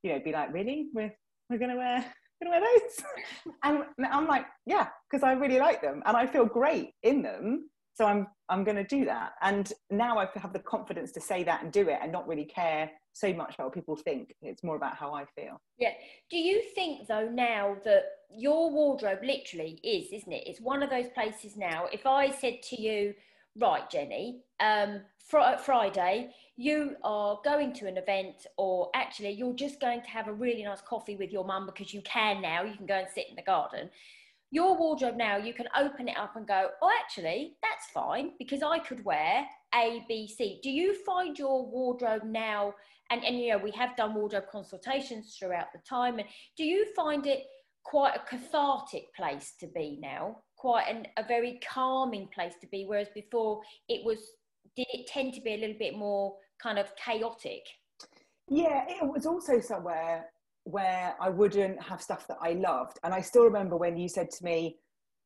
you 0.03 0.13
know, 0.13 0.21
be 0.21 0.33
like, 0.33 0.53
really? 0.53 0.89
We're, 0.93 1.15
we're 1.49 1.59
going 1.59 1.71
to 1.71 1.77
wear, 1.77 2.05
to 2.43 2.49
wear 2.49 2.61
those? 2.61 3.47
and 3.63 3.85
I'm 4.11 4.27
like, 4.27 4.47
yeah, 4.67 4.89
because 5.11 5.23
I 5.23 5.33
really 5.33 5.59
like 5.59 5.83
them 5.83 6.03
and 6.05 6.17
I 6.17 6.27
feel 6.27 6.45
great 6.45 6.91
in 7.03 7.23
them. 7.23 7.71
So 7.95 8.05
I'm, 8.05 8.27
I'm 8.51 8.63
going 8.63 8.77
to 8.77 8.85
do 8.85 9.07
that. 9.07 9.33
And 9.41 9.73
now 9.91 10.19
I 10.19 10.29
have 10.35 10.53
the 10.53 10.59
confidence 10.59 11.13
to 11.13 11.21
say 11.21 11.45
that 11.45 11.63
and 11.63 11.73
do 11.73 11.89
it 11.89 11.99
and 12.03 12.13
not 12.13 12.29
really 12.29 12.45
care 12.45 12.91
so 13.15 13.33
much 13.33 13.55
about 13.55 13.69
what 13.69 13.75
people 13.75 13.97
think. 13.97 14.35
It's 14.43 14.63
more 14.63 14.77
about 14.77 14.97
how 14.97 15.15
I 15.15 15.25
feel. 15.35 15.59
Yeah. 15.79 15.93
Do 16.31 16.37
you 16.37 16.63
think 16.75 17.09
though 17.09 17.31
now 17.31 17.77
that 17.85 18.05
your 18.31 18.71
wardrobe 18.71 19.21
literally 19.23 19.81
is, 19.83 20.13
isn't 20.13 20.33
it? 20.33 20.43
It's 20.47 20.61
one 20.61 20.83
of 20.83 20.91
those 20.91 21.09
places 21.15 21.57
now. 21.57 21.87
If 21.91 22.05
I 22.05 22.31
said 22.31 22.61
to 22.65 22.83
you, 22.83 23.15
right, 23.59 23.89
Jenni, 23.91 24.41
um, 24.61 25.01
fr- 25.29 25.59
Friday, 25.63 26.31
you 26.57 26.97
are 27.05 27.39
going 27.45 27.73
to 27.75 27.87
an 27.87 27.97
event, 27.99 28.47
or 28.57 28.91
actually, 28.95 29.31
you're 29.31 29.55
just 29.55 29.81
going 29.81 30.03
to 30.03 30.09
have 30.09 30.29
a 30.29 30.33
really 30.33 30.63
nice 30.63 30.81
coffee 30.81 31.17
with 31.17 31.31
your 31.31 31.45
mum 31.45 31.67
because 31.67 31.93
you 31.93 32.03
can 32.03 32.41
now, 32.41 32.63
you 32.63 32.75
can 32.75 32.87
go 32.87 32.95
and 32.95 33.09
sit 33.15 33.29
in 33.29 33.37
the 33.37 33.43
garden. 33.43 33.91
Your 34.51 34.79
wardrobe 34.79 35.17
now, 35.17 35.37
you 35.37 35.53
can 35.53 35.67
open 35.77 36.09
it 36.09 36.17
up 36.17 36.37
and 36.37 36.47
go, 36.47 36.69
oh, 36.81 36.91
actually, 37.03 37.57
that's 37.63 37.91
fine 37.93 38.33
because 38.39 38.63
I 38.63 38.79
could 38.79 39.05
wear 39.05 39.45
A, 39.75 40.05
B, 40.09 40.29
C. 40.29 40.61
Do 40.63 40.71
you 40.71 40.95
find 41.05 41.39
your 41.39 41.67
wardrobe 41.67 42.23
now? 42.25 42.75
And, 43.11 43.25
and 43.25 43.39
you 43.39 43.51
know, 43.51 43.59
we 43.59 43.73
have 43.73 43.97
done 43.97 44.15
wardrobe 44.15 44.47
consultations 44.51 45.37
throughout 45.39 45.73
the 45.73 45.81
time. 45.89 46.19
And 46.19 46.29
do 46.57 46.65
you 46.65 46.87
find 46.95 47.27
it 47.27 47.43
quite 47.85 48.17
a 48.17 48.21
cathartic 48.21 49.15
place 49.15 49.55
to 49.61 49.67
be 49.67 49.99
now? 50.01 50.39
Quite 50.57 50.89
an, 50.89 51.07
a 51.17 51.25
very 51.27 51.61
calming 51.73 52.29
place 52.35 52.55
to 52.61 52.67
be, 52.69 52.85
whereas 52.87 53.09
before 53.15 53.61
it 53.89 54.05
was, 54.05 54.19
did 54.77 54.87
it 54.93 55.07
tend 55.07 55.35
to 55.35 55.41
be 55.41 55.55
a 55.55 55.59
little 55.59 55.77
bit 55.79 55.97
more 55.97 56.37
kind 56.63 56.79
of 56.79 56.87
chaotic? 56.97 57.63
Yeah, 58.49 58.85
it 58.89 59.07
was 59.07 59.27
also 59.27 59.61
somewhere 59.61 60.27
where 60.65 61.15
I 61.21 61.29
wouldn't 61.29 61.81
have 61.83 62.03
stuff 62.03 62.27
that 62.29 62.39
I 62.41 62.53
loved. 62.53 62.99
And 63.05 63.15
I 63.15 63.21
still 63.21 63.45
remember 63.45 63.77
when 63.77 63.97
you 63.97 64.09
said 64.09 64.31
to 64.33 64.45
me, 64.45 64.77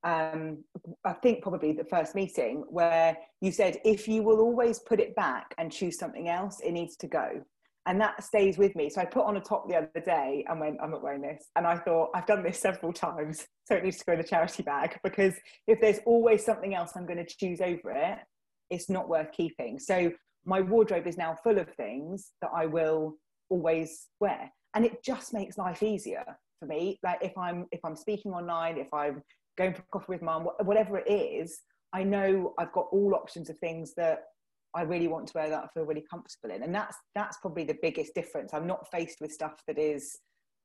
um, 0.04 0.64
I 1.04 1.12
think 1.12 1.42
probably 1.42 1.72
the 1.72 1.84
first 1.84 2.14
meeting, 2.14 2.64
where 2.68 3.16
you 3.40 3.52
said, 3.52 3.78
if 3.84 4.08
you 4.08 4.22
will 4.22 4.40
always 4.40 4.78
put 4.78 5.00
it 5.00 5.14
back 5.14 5.54
and 5.58 5.70
choose 5.70 5.98
something 5.98 6.28
else, 6.28 6.60
it 6.60 6.72
needs 6.72 6.96
to 6.96 7.06
go 7.06 7.42
and 7.90 8.00
that 8.00 8.22
stays 8.22 8.56
with 8.56 8.76
me. 8.76 8.88
So 8.88 9.00
I 9.00 9.04
put 9.04 9.26
on 9.26 9.36
a 9.36 9.40
top 9.40 9.68
the 9.68 9.74
other 9.74 10.00
day 10.04 10.44
and 10.48 10.60
went, 10.60 10.78
I'm 10.80 10.92
not 10.92 11.02
wearing 11.02 11.22
this. 11.22 11.48
And 11.56 11.66
I 11.66 11.76
thought, 11.76 12.10
I've 12.14 12.24
done 12.24 12.44
this 12.44 12.60
several 12.60 12.92
times, 12.92 13.48
so 13.64 13.74
it 13.74 13.82
needs 13.82 13.96
to 13.98 14.04
go 14.04 14.12
in 14.12 14.18
the 14.18 14.24
charity 14.24 14.62
bag 14.62 14.96
because 15.02 15.34
if 15.66 15.80
there's 15.80 15.98
always 16.06 16.44
something 16.44 16.72
else 16.72 16.92
I'm 16.94 17.04
going 17.04 17.18
to 17.18 17.26
choose 17.26 17.60
over 17.60 17.90
it, 17.90 18.18
it's 18.70 18.88
not 18.88 19.08
worth 19.08 19.32
keeping. 19.32 19.80
So 19.80 20.12
my 20.44 20.60
wardrobe 20.60 21.08
is 21.08 21.18
now 21.18 21.36
full 21.42 21.58
of 21.58 21.68
things 21.74 22.30
that 22.42 22.52
I 22.54 22.66
will 22.66 23.16
always 23.48 24.06
wear. 24.20 24.52
And 24.74 24.86
it 24.86 25.02
just 25.02 25.34
makes 25.34 25.58
life 25.58 25.82
easier 25.82 26.24
for 26.60 26.66
me. 26.66 27.00
Like 27.02 27.18
if 27.22 27.36
I'm 27.36 27.66
if 27.72 27.80
I'm 27.84 27.96
speaking 27.96 28.30
online, 28.30 28.78
if 28.78 28.94
I'm 28.94 29.20
going 29.58 29.74
for 29.74 29.82
coffee 29.92 30.12
with 30.12 30.22
mum, 30.22 30.46
whatever 30.62 30.98
it 30.98 31.10
is, 31.10 31.58
I 31.92 32.04
know 32.04 32.54
I've 32.56 32.70
got 32.70 32.86
all 32.92 33.16
options 33.16 33.50
of 33.50 33.58
things 33.58 33.94
that 33.96 34.26
I 34.74 34.82
really 34.82 35.08
want 35.08 35.26
to 35.28 35.32
wear 35.34 35.48
that 35.50 35.64
I 35.64 35.68
feel 35.68 35.84
really 35.84 36.04
comfortable 36.08 36.54
in. 36.54 36.62
And 36.62 36.74
that's 36.74 36.96
that's 37.14 37.38
probably 37.38 37.64
the 37.64 37.78
biggest 37.82 38.14
difference. 38.14 38.52
I'm 38.54 38.66
not 38.66 38.90
faced 38.90 39.20
with 39.20 39.32
stuff 39.32 39.62
that 39.66 39.78
is, 39.78 40.18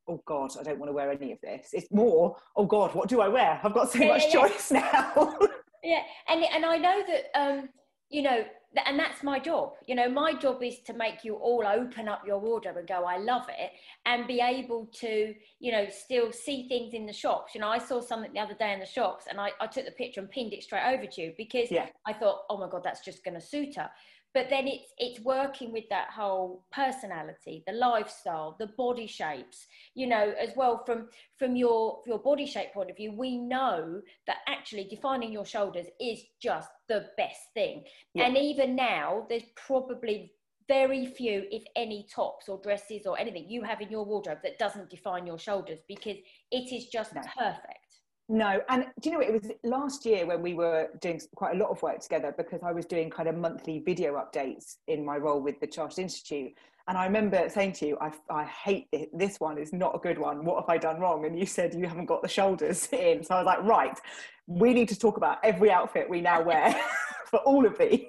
oh 0.07 0.21
God, 0.27 0.51
I 0.59 0.63
don't 0.63 0.79
want 0.79 0.89
to 0.89 0.93
wear 0.93 1.11
any 1.11 1.31
of 1.31 1.39
this. 1.41 1.69
It's 1.73 1.91
more, 1.91 2.35
oh 2.55 2.65
God, 2.65 2.93
what 2.93 3.09
do 3.09 3.21
I 3.21 3.27
wear? 3.27 3.59
I've 3.63 3.73
got 3.73 3.91
so 3.91 3.99
yeah, 3.99 4.07
much 4.07 4.23
yeah. 4.25 4.31
choice 4.31 4.71
now. 4.71 5.37
yeah, 5.83 6.03
and 6.27 6.43
and 6.43 6.65
I 6.65 6.77
know 6.77 7.03
that 7.07 7.39
um, 7.39 7.69
you 8.09 8.21
know, 8.21 8.43
and 8.85 8.99
that's 8.99 9.23
my 9.23 9.39
job. 9.39 9.73
You 9.87 9.95
know, 9.95 10.09
my 10.09 10.33
job 10.33 10.61
is 10.63 10.79
to 10.85 10.93
make 10.93 11.23
you 11.23 11.35
all 11.35 11.65
open 11.65 12.07
up 12.07 12.23
your 12.25 12.39
wardrobe 12.39 12.77
and 12.77 12.87
go, 12.87 13.05
I 13.05 13.17
love 13.17 13.47
it, 13.49 13.71
and 14.05 14.27
be 14.27 14.41
able 14.41 14.87
to, 14.99 15.33
you 15.59 15.71
know, 15.71 15.87
still 15.89 16.31
see 16.31 16.67
things 16.67 16.93
in 16.93 17.05
the 17.05 17.13
shops. 17.13 17.55
You 17.55 17.61
know, 17.61 17.69
I 17.69 17.77
saw 17.77 18.01
something 18.01 18.33
the 18.33 18.39
other 18.39 18.55
day 18.55 18.73
in 18.73 18.79
the 18.79 18.85
shops 18.85 19.25
and 19.29 19.39
I, 19.39 19.51
I 19.59 19.67
took 19.67 19.85
the 19.85 19.91
picture 19.91 20.19
and 20.19 20.29
pinned 20.29 20.53
it 20.53 20.63
straight 20.63 20.85
over 20.85 21.05
to 21.05 21.21
you 21.21 21.33
because 21.37 21.71
yeah. 21.71 21.87
I 22.05 22.13
thought, 22.13 22.41
oh 22.49 22.57
my 22.57 22.69
God, 22.69 22.81
that's 22.83 23.03
just 23.03 23.23
going 23.23 23.35
to 23.35 23.41
suit 23.41 23.75
her 23.75 23.89
but 24.35 24.49
then 24.49 24.67
it's 24.67 24.93
it's 24.99 25.19
working 25.21 25.71
with 25.71 25.85
that 25.89 26.09
whole 26.11 26.65
personality 26.71 27.63
the 27.65 27.73
lifestyle 27.73 28.55
the 28.59 28.67
body 28.77 29.07
shapes 29.07 29.65
you 29.95 30.05
know 30.05 30.33
as 30.39 30.49
well 30.55 30.83
from 30.85 31.07
from 31.39 31.55
your 31.55 32.01
your 32.05 32.19
body 32.19 32.45
shape 32.45 32.71
point 32.73 32.91
of 32.91 32.97
view 32.97 33.11
we 33.11 33.37
know 33.37 33.99
that 34.27 34.37
actually 34.47 34.83
defining 34.83 35.31
your 35.31 35.45
shoulders 35.45 35.87
is 35.99 36.19
just 36.39 36.69
the 36.89 37.07
best 37.17 37.39
thing 37.55 37.83
yeah. 38.13 38.25
and 38.25 38.37
even 38.37 38.75
now 38.75 39.25
there's 39.29 39.49
probably 39.55 40.31
very 40.67 41.05
few 41.05 41.45
if 41.51 41.63
any 41.75 42.05
tops 42.13 42.49
or 42.49 42.59
dresses 42.61 43.05
or 43.05 43.17
anything 43.17 43.45
you 43.47 43.63
have 43.63 43.81
in 43.81 43.89
your 43.89 44.03
wardrobe 44.03 44.39
that 44.43 44.59
doesn't 44.59 44.89
define 44.89 45.25
your 45.25 45.39
shoulders 45.39 45.79
because 45.87 46.17
it 46.51 46.73
is 46.73 46.87
just 46.87 47.15
no. 47.15 47.21
perfect 47.37 47.85
no, 48.27 48.61
and 48.69 48.87
do 49.01 49.09
you 49.09 49.15
know 49.15 49.21
it 49.21 49.31
was 49.31 49.51
last 49.63 50.05
year 50.05 50.25
when 50.25 50.41
we 50.41 50.55
were 50.55 50.89
doing 50.99 51.21
quite 51.35 51.55
a 51.55 51.59
lot 51.59 51.69
of 51.69 51.81
work 51.83 51.99
together 51.99 52.33
because 52.35 52.61
I 52.63 52.71
was 52.71 52.85
doing 52.85 53.09
kind 53.09 53.29
of 53.29 53.35
monthly 53.35 53.79
video 53.79 54.15
updates 54.15 54.77
in 54.87 55.05
my 55.05 55.17
role 55.17 55.41
with 55.41 55.59
the 55.59 55.67
Chartered 55.67 55.99
Institute. 55.99 56.53
And 56.87 56.97
I 56.97 57.05
remember 57.05 57.49
saying 57.49 57.73
to 57.73 57.87
you, 57.87 57.97
I, 57.99 58.11
I 58.29 58.43
hate 58.45 58.87
it. 58.91 59.09
This 59.17 59.39
one 59.39 59.57
is 59.57 59.73
not 59.73 59.95
a 59.95 59.99
good 59.99 60.17
one. 60.19 60.45
What 60.45 60.61
have 60.61 60.69
I 60.69 60.77
done 60.77 60.99
wrong? 60.99 61.25
And 61.25 61.37
you 61.37 61.45
said 61.45 61.73
you 61.73 61.87
haven't 61.87 62.05
got 62.05 62.21
the 62.21 62.27
shoulders 62.27 62.87
in. 62.91 63.23
So 63.23 63.35
I 63.35 63.37
was 63.39 63.45
like, 63.45 63.63
right, 63.63 63.99
we 64.47 64.73
need 64.73 64.89
to 64.89 64.97
talk 64.97 65.17
about 65.17 65.37
every 65.43 65.71
outfit 65.71 66.09
we 66.09 66.21
now 66.21 66.41
wear 66.41 66.75
for 67.25 67.39
all 67.39 67.65
of 67.65 67.77
these. 67.77 68.07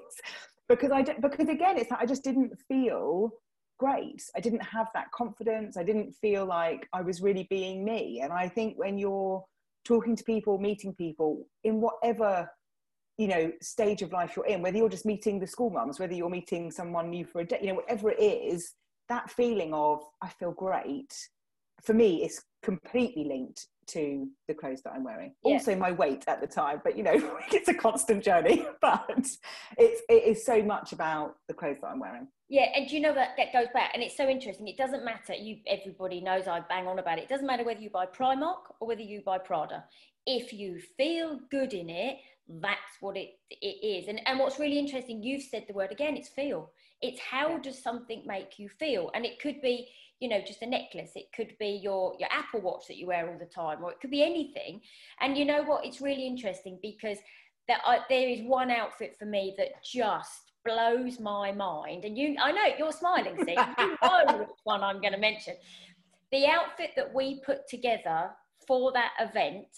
Because 0.69 0.91
I 0.91 1.03
because 1.03 1.49
again, 1.49 1.79
it's 1.79 1.91
like 1.91 2.01
I 2.01 2.07
just 2.07 2.25
didn't 2.25 2.53
feel 2.69 3.33
great. 3.79 4.23
I 4.35 4.41
didn't 4.41 4.63
have 4.63 4.89
that 4.95 5.11
confidence. 5.13 5.77
I 5.77 5.83
didn't 5.83 6.13
feel 6.13 6.47
like 6.47 6.89
I 6.93 7.03
was 7.03 7.21
really 7.21 7.47
being 7.51 7.85
me. 7.85 8.21
And 8.23 8.33
I 8.33 8.49
think 8.49 8.79
when 8.79 8.99
you're 8.99 9.45
talking 9.87 10.17
to 10.17 10.25
people, 10.25 10.59
meeting 10.59 10.95
people 10.95 11.47
in 11.65 11.81
whatever 11.81 12.51
you 13.19 13.29
know 13.29 13.51
stage 13.63 14.03
of 14.03 14.13
life 14.13 14.35
you're 14.37 14.47
in, 14.47 14.63
whether 14.63 14.77
you're 14.77 14.89
just 14.89 15.07
meeting 15.07 15.39
the 15.39 15.47
school 15.47 15.71
mums, 15.71 15.99
whether 15.99 16.15
you're 16.15 16.31
meeting 16.31 16.71
someone 16.71 17.11
new 17.11 17.25
for 17.25 17.41
a 17.41 17.45
day, 17.45 17.59
you 17.61 17.69
know, 17.69 17.75
whatever 17.75 18.11
it 18.11 18.21
is, 18.21 18.73
that 19.09 19.31
feeling 19.31 19.73
of 19.73 20.03
I 20.21 20.29
feel 20.29 20.53
great 20.53 21.15
for 21.83 21.95
me 21.95 22.25
is 22.25 22.43
completely 22.63 23.25
linked 23.25 23.67
to 23.89 24.29
the 24.49 24.55
clothes 24.55 24.83
that 24.83 24.93
I'm 24.93 25.05
wearing. 25.05 25.35
Yeah. 25.45 25.55
Also 25.55 25.77
my 25.77 25.93
weight 25.93 26.25
at 26.27 26.41
the 26.41 26.47
time, 26.47 26.81
but 26.83 26.97
you 26.97 27.05
know, 27.05 27.15
it's 27.53 27.69
a 27.69 27.75
constant 27.75 28.25
journey. 28.25 28.67
But 28.81 29.27
it's 29.79 30.03
it 30.09 30.25
is 30.25 30.45
so 30.45 30.63
much 30.63 30.93
about 30.93 31.37
the 31.49 31.55
clothes 31.55 31.79
that 31.81 31.89
I'm 31.89 32.01
wearing. 32.01 32.29
Yeah, 32.49 32.67
and 32.75 32.89
do 32.89 32.95
you 32.95 33.01
know 33.03 33.15
that 33.15 33.31
that 33.39 33.53
goes 33.53 33.67
back, 33.75 33.91
and 33.95 34.03
it's 34.03 34.17
so 34.17 34.29
interesting. 34.29 34.69
It 34.69 34.77
doesn't 34.77 35.05
matter. 35.05 35.35
You 35.35 35.59
everybody 35.67 36.21
knows 36.21 36.47
I 36.47 36.61
bang 36.61 36.87
on 36.87 36.99
about 36.99 37.19
it. 37.19 37.25
It 37.25 37.29
doesn't 37.29 37.47
matter 37.47 37.65
whether 37.65 37.81
you 37.81 37.91
buy 37.91 38.07
Primark 38.07 38.73
or 38.81 38.89
whether 38.89 39.03
you 39.03 39.23
buy 39.25 39.39
Prada. 39.39 39.85
If 40.27 40.53
you 40.53 40.81
feel 40.97 41.41
good 41.51 41.73
in 41.75 41.91
it, 41.91 42.19
that's 42.49 43.01
what 43.01 43.17
it 43.17 43.31
it 43.51 43.85
is. 43.85 44.09
And 44.09 44.21
and 44.27 44.39
what's 44.39 44.61
really 44.61 44.79
interesting, 44.79 45.23
you've 45.23 45.43
said 45.43 45.65
the 45.67 45.75
word 45.75 45.91
again. 45.93 46.17
It's 46.17 46.29
feel. 46.29 46.71
it's 47.03 47.21
how 47.21 47.59
does 47.59 47.83
something 47.83 48.23
make 48.27 48.59
you 48.59 48.69
feel 48.69 49.11
and 49.15 49.25
it 49.25 49.41
could 49.41 49.61
be 49.61 49.89
you 50.21 50.29
know 50.29 50.41
just 50.47 50.63
a 50.63 50.67
necklace 50.67 51.13
it 51.15 51.27
could 51.35 51.55
be 51.59 51.79
your 51.83 52.15
your 52.19 52.29
apple 52.33 52.61
watch 52.61 52.85
that 52.89 52.97
you 52.97 53.07
wear 53.07 53.29
all 53.29 53.39
the 53.39 53.45
time 53.47 53.83
or 53.85 53.91
it 53.93 54.01
could 54.01 54.11
be 54.11 54.23
anything 54.23 54.81
and 55.21 55.37
you 55.37 55.45
know 55.45 55.63
what 55.63 55.85
it's 55.85 56.01
really 56.01 56.27
interesting 56.27 56.79
because 56.83 57.19
that 57.69 57.81
uh, 57.87 57.99
there 58.09 58.29
is 58.29 58.41
one 58.43 58.71
outfit 58.71 59.17
for 59.19 59.27
me 59.27 59.55
that 59.59 59.83
just 59.85 60.53
blows 60.67 61.21
my 61.21 61.53
mind 61.53 62.05
and 62.05 62.19
you 62.19 62.37
i 62.43 62.51
know 62.51 62.65
you're 62.79 62.93
smiling 62.93 63.37
see 63.45 63.53
you 63.79 63.97
know 64.03 64.39
which 64.39 64.49
one 64.65 64.83
i'm 64.83 65.01
going 65.01 65.13
to 65.13 65.19
mention. 65.19 65.55
The 66.33 66.47
outfit 66.47 66.91
that 66.97 67.15
we 67.15 67.41
put 67.47 67.69
together 67.69 68.31
for 68.67 68.93
that 68.93 69.13
event 69.21 69.69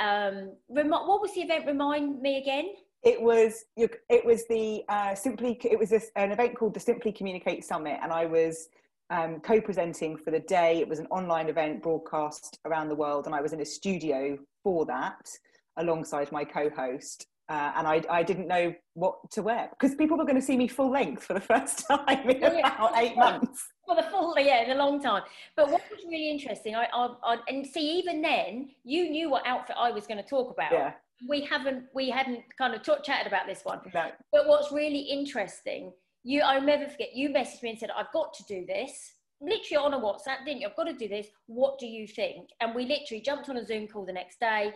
um 0.00 0.52
rem- 0.68 0.90
what 0.90 1.20
was 1.20 1.32
the 1.34 1.42
event? 1.42 1.66
Remind 1.66 2.20
me 2.20 2.38
again. 2.38 2.70
It 3.04 3.20
was 3.20 3.64
it 3.76 4.24
was 4.24 4.46
the 4.48 4.82
uh, 4.88 5.14
simply 5.14 5.58
it 5.62 5.78
was 5.78 5.90
this, 5.90 6.10
an 6.16 6.32
event 6.32 6.56
called 6.56 6.74
the 6.74 6.80
simply 6.80 7.12
communicate 7.12 7.64
summit 7.64 7.98
and 8.02 8.12
i 8.12 8.26
was 8.26 8.68
um, 9.10 9.38
co-presenting 9.40 10.16
for 10.16 10.30
the 10.30 10.40
day. 10.40 10.80
It 10.80 10.88
was 10.88 10.98
an 10.98 11.06
online 11.06 11.48
event 11.48 11.82
broadcast 11.82 12.58
around 12.64 12.88
the 12.88 12.94
world 12.94 13.26
and 13.26 13.34
i 13.34 13.40
was 13.40 13.52
in 13.52 13.60
a 13.60 13.64
studio 13.64 14.38
for 14.62 14.86
that 14.86 15.28
alongside 15.76 16.32
my 16.32 16.44
co-host 16.44 17.26
uh, 17.48 17.72
and 17.76 17.86
I, 17.86 18.02
I 18.08 18.22
didn't 18.22 18.48
know 18.48 18.74
what 18.94 19.30
to 19.32 19.42
wear 19.42 19.68
because 19.70 19.94
people 19.96 20.16
were 20.16 20.24
going 20.24 20.36
to 20.36 20.42
see 20.42 20.56
me 20.56 20.66
full 20.66 20.90
length 20.90 21.24
for 21.24 21.34
the 21.34 21.40
first 21.52 21.86
time 21.86 22.30
in 22.30 22.42
oh, 22.42 22.52
yeah. 22.52 22.74
about 22.74 22.96
eight 22.96 23.16
months. 23.16 23.68
For 23.86 23.96
the 23.96 24.02
full, 24.04 24.34
yeah, 24.38 24.62
in 24.64 24.70
a 24.70 24.74
long 24.74 25.02
time. 25.02 25.22
But 25.54 25.70
what 25.70 25.82
was 25.90 26.00
really 26.06 26.30
interesting, 26.30 26.74
I, 26.74 26.88
I, 26.92 27.08
I, 27.22 27.36
and 27.48 27.66
see, 27.66 27.98
even 27.98 28.22
then, 28.22 28.70
you 28.82 29.10
knew 29.10 29.28
what 29.28 29.46
outfit 29.46 29.76
I 29.78 29.90
was 29.90 30.06
going 30.06 30.22
to 30.22 30.28
talk 30.28 30.50
about. 30.50 30.72
Yeah. 30.72 30.92
We 31.28 31.42
haven't, 31.42 31.84
we 31.94 32.08
hadn't 32.08 32.44
kind 32.56 32.74
of 32.74 32.82
talk, 32.82 33.04
chatted 33.04 33.26
about 33.26 33.46
this 33.46 33.60
one. 33.62 33.80
No. 33.92 34.10
But 34.32 34.46
what's 34.46 34.72
really 34.72 35.00
interesting, 35.00 35.92
you, 36.22 36.40
I'll 36.40 36.62
never 36.62 36.88
forget, 36.88 37.14
you 37.14 37.28
messaged 37.28 37.62
me 37.62 37.70
and 37.70 37.78
said, 37.78 37.90
"I've 37.96 38.12
got 38.12 38.32
to 38.34 38.44
do 38.44 38.64
this." 38.66 39.12
Literally 39.40 39.84
on 39.84 39.94
a 39.94 40.00
WhatsApp, 40.00 40.44
didn't 40.46 40.62
you? 40.62 40.68
I've 40.68 40.76
got 40.76 40.84
to 40.84 40.94
do 40.94 41.08
this. 41.08 41.26
What 41.46 41.78
do 41.78 41.86
you 41.86 42.06
think? 42.06 42.48
And 42.60 42.74
we 42.74 42.86
literally 42.86 43.20
jumped 43.20 43.50
on 43.50 43.58
a 43.58 43.66
Zoom 43.66 43.86
call 43.86 44.06
the 44.06 44.12
next 44.12 44.40
day, 44.40 44.72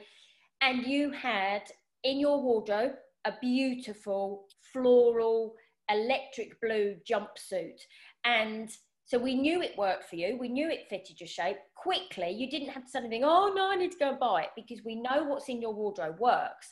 and 0.60 0.84
you 0.84 1.10
had 1.10 1.62
in 2.04 2.20
your 2.20 2.40
wardrobe 2.40 2.92
a 3.24 3.32
beautiful 3.40 4.46
floral 4.72 5.54
electric 5.90 6.60
blue 6.60 6.96
jumpsuit. 7.08 7.78
And 8.24 8.70
so 9.04 9.18
we 9.18 9.34
knew 9.34 9.62
it 9.62 9.78
worked 9.78 10.08
for 10.08 10.16
you. 10.16 10.36
We 10.38 10.48
knew 10.48 10.70
it 10.70 10.86
fitted 10.90 11.20
your 11.20 11.28
shape 11.28 11.56
quickly. 11.74 12.30
You 12.30 12.50
didn't 12.50 12.70
have 12.70 12.84
to 12.84 12.90
suddenly 12.90 13.16
think, 13.16 13.24
oh 13.26 13.52
no, 13.54 13.70
I 13.70 13.76
need 13.76 13.92
to 13.92 13.98
go 13.98 14.10
and 14.10 14.20
buy 14.20 14.42
it 14.42 14.50
because 14.54 14.84
we 14.84 14.96
know 14.96 15.24
what's 15.24 15.48
in 15.48 15.62
your 15.62 15.74
wardrobe 15.74 16.18
works. 16.18 16.70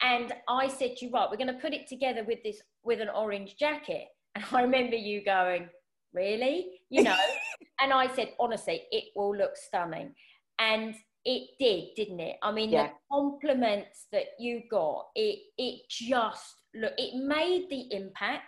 And 0.00 0.32
I 0.48 0.68
said 0.68 0.96
to 0.96 1.06
you, 1.06 1.12
right, 1.12 1.28
we're 1.30 1.36
going 1.36 1.54
to 1.54 1.60
put 1.60 1.74
it 1.74 1.88
together 1.88 2.24
with 2.24 2.42
this, 2.44 2.60
with 2.84 3.00
an 3.00 3.08
orange 3.08 3.56
jacket. 3.56 4.06
And 4.34 4.44
I 4.52 4.62
remember 4.62 4.94
you 4.94 5.24
going, 5.24 5.68
really? 6.12 6.80
You 6.90 7.02
know? 7.02 7.16
and 7.80 7.92
I 7.92 8.06
said, 8.14 8.34
honestly, 8.38 8.82
it 8.92 9.04
will 9.16 9.36
look 9.36 9.56
stunning. 9.56 10.14
And 10.60 10.94
it 11.24 11.50
did, 11.58 11.94
didn't 11.96 12.20
it? 12.20 12.36
I 12.42 12.52
mean, 12.52 12.70
yeah. 12.70 12.88
the 12.88 12.92
compliments 13.10 14.06
that 14.12 14.26
you 14.38 14.62
got, 14.70 15.06
it 15.14 15.38
it 15.56 15.82
just 15.88 16.54
look, 16.74 16.92
it 16.96 17.14
made 17.22 17.66
the 17.70 17.94
impact. 17.94 18.44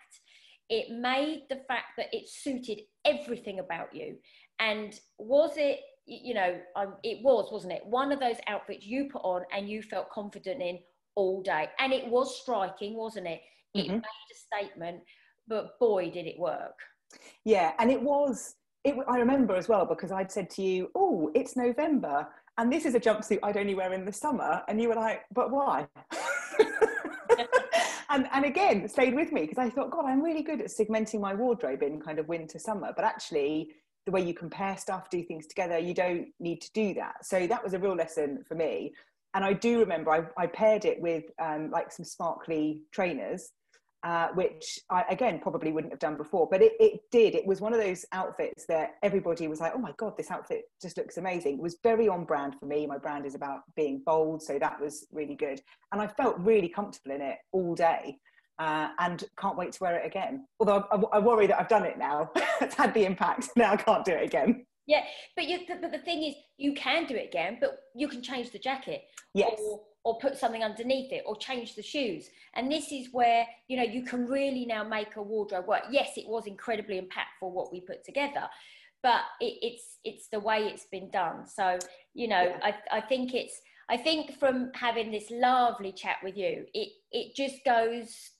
It 0.68 0.90
made 0.90 1.44
the 1.50 1.62
fact 1.66 1.96
that 1.96 2.06
it 2.12 2.28
suited 2.28 2.80
everything 3.04 3.58
about 3.58 3.94
you. 3.94 4.16
And 4.60 4.98
was 5.18 5.52
it, 5.56 5.80
you 6.06 6.32
know, 6.34 6.60
um, 6.76 6.94
it 7.02 7.22
was, 7.24 7.50
wasn't 7.50 7.72
it? 7.72 7.84
One 7.84 8.12
of 8.12 8.20
those 8.20 8.36
outfits 8.46 8.86
you 8.86 9.08
put 9.10 9.22
on 9.22 9.42
and 9.52 9.68
you 9.68 9.82
felt 9.82 10.10
confident 10.10 10.62
in 10.62 10.78
all 11.16 11.42
day. 11.42 11.68
And 11.80 11.92
it 11.92 12.06
was 12.06 12.40
striking, 12.40 12.94
wasn't 12.96 13.26
it? 13.26 13.40
It 13.74 13.86
mm-hmm. 13.86 13.94
made 13.94 14.00
a 14.00 14.36
statement, 14.36 15.00
but 15.48 15.78
boy, 15.78 16.10
did 16.10 16.26
it 16.26 16.38
work. 16.38 16.78
Yeah, 17.44 17.72
and 17.78 17.90
it 17.90 18.00
was. 18.00 18.54
It, 18.82 18.96
I 19.08 19.18
remember 19.18 19.54
as 19.56 19.68
well 19.68 19.84
because 19.84 20.10
I'd 20.10 20.32
said 20.32 20.48
to 20.50 20.62
you, 20.62 20.90
"Oh, 20.94 21.30
it's 21.34 21.56
November," 21.56 22.26
and 22.61 22.71
this 22.71 22.85
is 22.85 22.95
a 22.95 23.00
jumpsuit 23.00 23.38
I'd 23.43 23.57
only 23.57 23.75
wear 23.75 23.95
in 23.95 24.05
the 24.05 24.12
summer. 24.12 24.62
And 24.69 24.79
you 24.81 24.88
were 24.88 24.95
like, 24.95 25.23
but 25.33 25.50
why? 25.50 25.88
and, 28.11 28.29
and 28.31 28.45
again, 28.45 28.87
stayed 28.87 29.14
with 29.14 29.33
me 29.33 29.43
because 29.47 29.57
I 29.57 29.71
thought, 29.71 29.90
God, 29.90 30.05
I'm 30.05 30.23
really 30.23 30.43
good 30.43 30.61
at 30.61 30.67
segmenting 30.67 31.21
my 31.21 31.33
wardrobe 31.33 31.83
in 31.83 32.02
kind 32.02 32.19
of 32.19 32.29
winter, 32.29 32.59
summer. 32.59 32.93
But 32.95 33.07
actually, 33.07 33.71
the 34.05 34.12
way 34.12 34.21
you 34.21 34.35
compare 34.35 34.76
stuff, 34.76 35.09
do 35.09 35.23
things 35.23 35.47
together, 35.47 35.79
you 35.79 35.95
don't 35.95 36.26
need 36.38 36.61
to 36.61 36.71
do 36.75 36.93
that. 36.95 37.25
So 37.25 37.47
that 37.47 37.64
was 37.64 37.73
a 37.73 37.79
real 37.79 37.97
lesson 37.97 38.44
for 38.46 38.57
me. 38.57 38.92
And 39.33 39.42
I 39.42 39.55
do 39.55 39.79
remember 39.79 40.11
I, 40.11 40.42
I 40.42 40.46
paired 40.46 40.85
it 40.85 41.01
with 41.01 41.25
um, 41.40 41.70
like 41.70 41.90
some 41.90 42.05
sparkly 42.05 42.83
trainers 42.92 43.53
uh, 44.02 44.28
which 44.34 44.80
I, 44.88 45.04
again, 45.10 45.38
probably 45.40 45.72
wouldn't 45.72 45.92
have 45.92 46.00
done 46.00 46.16
before. 46.16 46.48
But 46.50 46.62
it, 46.62 46.72
it 46.80 47.00
did. 47.10 47.34
It 47.34 47.46
was 47.46 47.60
one 47.60 47.74
of 47.74 47.80
those 47.80 48.04
outfits 48.12 48.64
that 48.66 48.94
everybody 49.02 49.46
was 49.48 49.60
like, 49.60 49.72
oh 49.74 49.78
my 49.78 49.92
God, 49.96 50.16
this 50.16 50.30
outfit 50.30 50.62
just 50.80 50.96
looks 50.96 51.18
amazing. 51.18 51.54
It 51.54 51.62
was 51.62 51.76
very 51.82 52.08
on 52.08 52.24
brand 52.24 52.56
for 52.58 52.66
me. 52.66 52.86
My 52.86 52.98
brand 52.98 53.26
is 53.26 53.34
about 53.34 53.60
being 53.76 54.02
bold. 54.04 54.42
So 54.42 54.58
that 54.58 54.80
was 54.80 55.06
really 55.12 55.34
good. 55.34 55.60
And 55.92 56.00
I 56.00 56.06
felt 56.06 56.38
really 56.38 56.68
comfortable 56.68 57.14
in 57.14 57.20
it 57.20 57.38
all 57.52 57.74
day. 57.74 58.18
Uh, 58.58 58.88
and 58.98 59.24
can't 59.38 59.56
wait 59.56 59.72
to 59.72 59.78
wear 59.82 59.96
it 59.96 60.06
again. 60.06 60.46
Although 60.58 60.86
I, 60.90 60.96
I, 60.96 61.00
I 61.14 61.18
worry 61.18 61.46
that 61.46 61.58
I've 61.58 61.68
done 61.68 61.84
it 61.84 61.96
now. 61.98 62.30
it's 62.60 62.74
had 62.74 62.92
the 62.92 63.06
impact. 63.06 63.48
Now 63.56 63.72
I 63.72 63.76
can't 63.76 64.04
do 64.04 64.12
it 64.12 64.24
again. 64.24 64.66
Yeah, 64.92 65.05
but 65.37 65.44
you, 65.50 65.57
but 65.68 65.92
the 65.92 65.98
thing 65.98 66.20
is, 66.24 66.35
you 66.59 66.72
can 66.74 67.07
do 67.07 67.14
it 67.14 67.29
again, 67.33 67.59
but 67.61 67.70
you 67.94 68.09
can 68.09 68.22
change 68.22 68.50
the 68.50 68.59
jacket. 68.59 69.00
Yes. 69.35 69.61
Or, 69.62 69.81
or 70.03 70.18
put 70.18 70.37
something 70.37 70.64
underneath 70.64 71.12
it 71.12 71.22
or 71.26 71.37
change 71.37 71.74
the 71.74 71.83
shoes. 71.83 72.31
And 72.55 72.72
this 72.72 72.90
is 72.90 73.09
where, 73.12 73.46
you 73.68 73.76
know, 73.76 73.88
you 73.96 74.03
can 74.03 74.26
really 74.26 74.64
now 74.64 74.83
make 74.83 75.14
a 75.16 75.22
wardrobe 75.22 75.68
work. 75.68 75.85
Yes, 75.90 76.11
it 76.16 76.26
was 76.26 76.46
incredibly 76.46 76.96
impactful 76.98 77.53
what 77.59 77.70
we 77.70 77.81
put 77.83 78.03
together, 78.05 78.48
but 79.03 79.20
it, 79.40 79.55
it's 79.62 79.98
it's 80.03 80.29
the 80.29 80.40
way 80.40 80.61
it's 80.70 80.87
been 80.90 81.11
done. 81.11 81.46
So, 81.46 81.79
you 82.14 82.29
know, 82.29 82.42
yeah. 82.42 82.59
I, 82.90 82.98
I 82.98 83.00
think 83.03 83.35
it's 83.35 83.61
I 83.88 83.96
think 83.96 84.38
from 84.40 84.57
having 84.74 85.11
this 85.12 85.31
lovely 85.31 85.92
chat 85.92 86.16
with 86.24 86.37
you, 86.37 86.64
it 86.74 86.88
it 87.12 87.37
just 87.37 87.59
goes, 87.64 88.31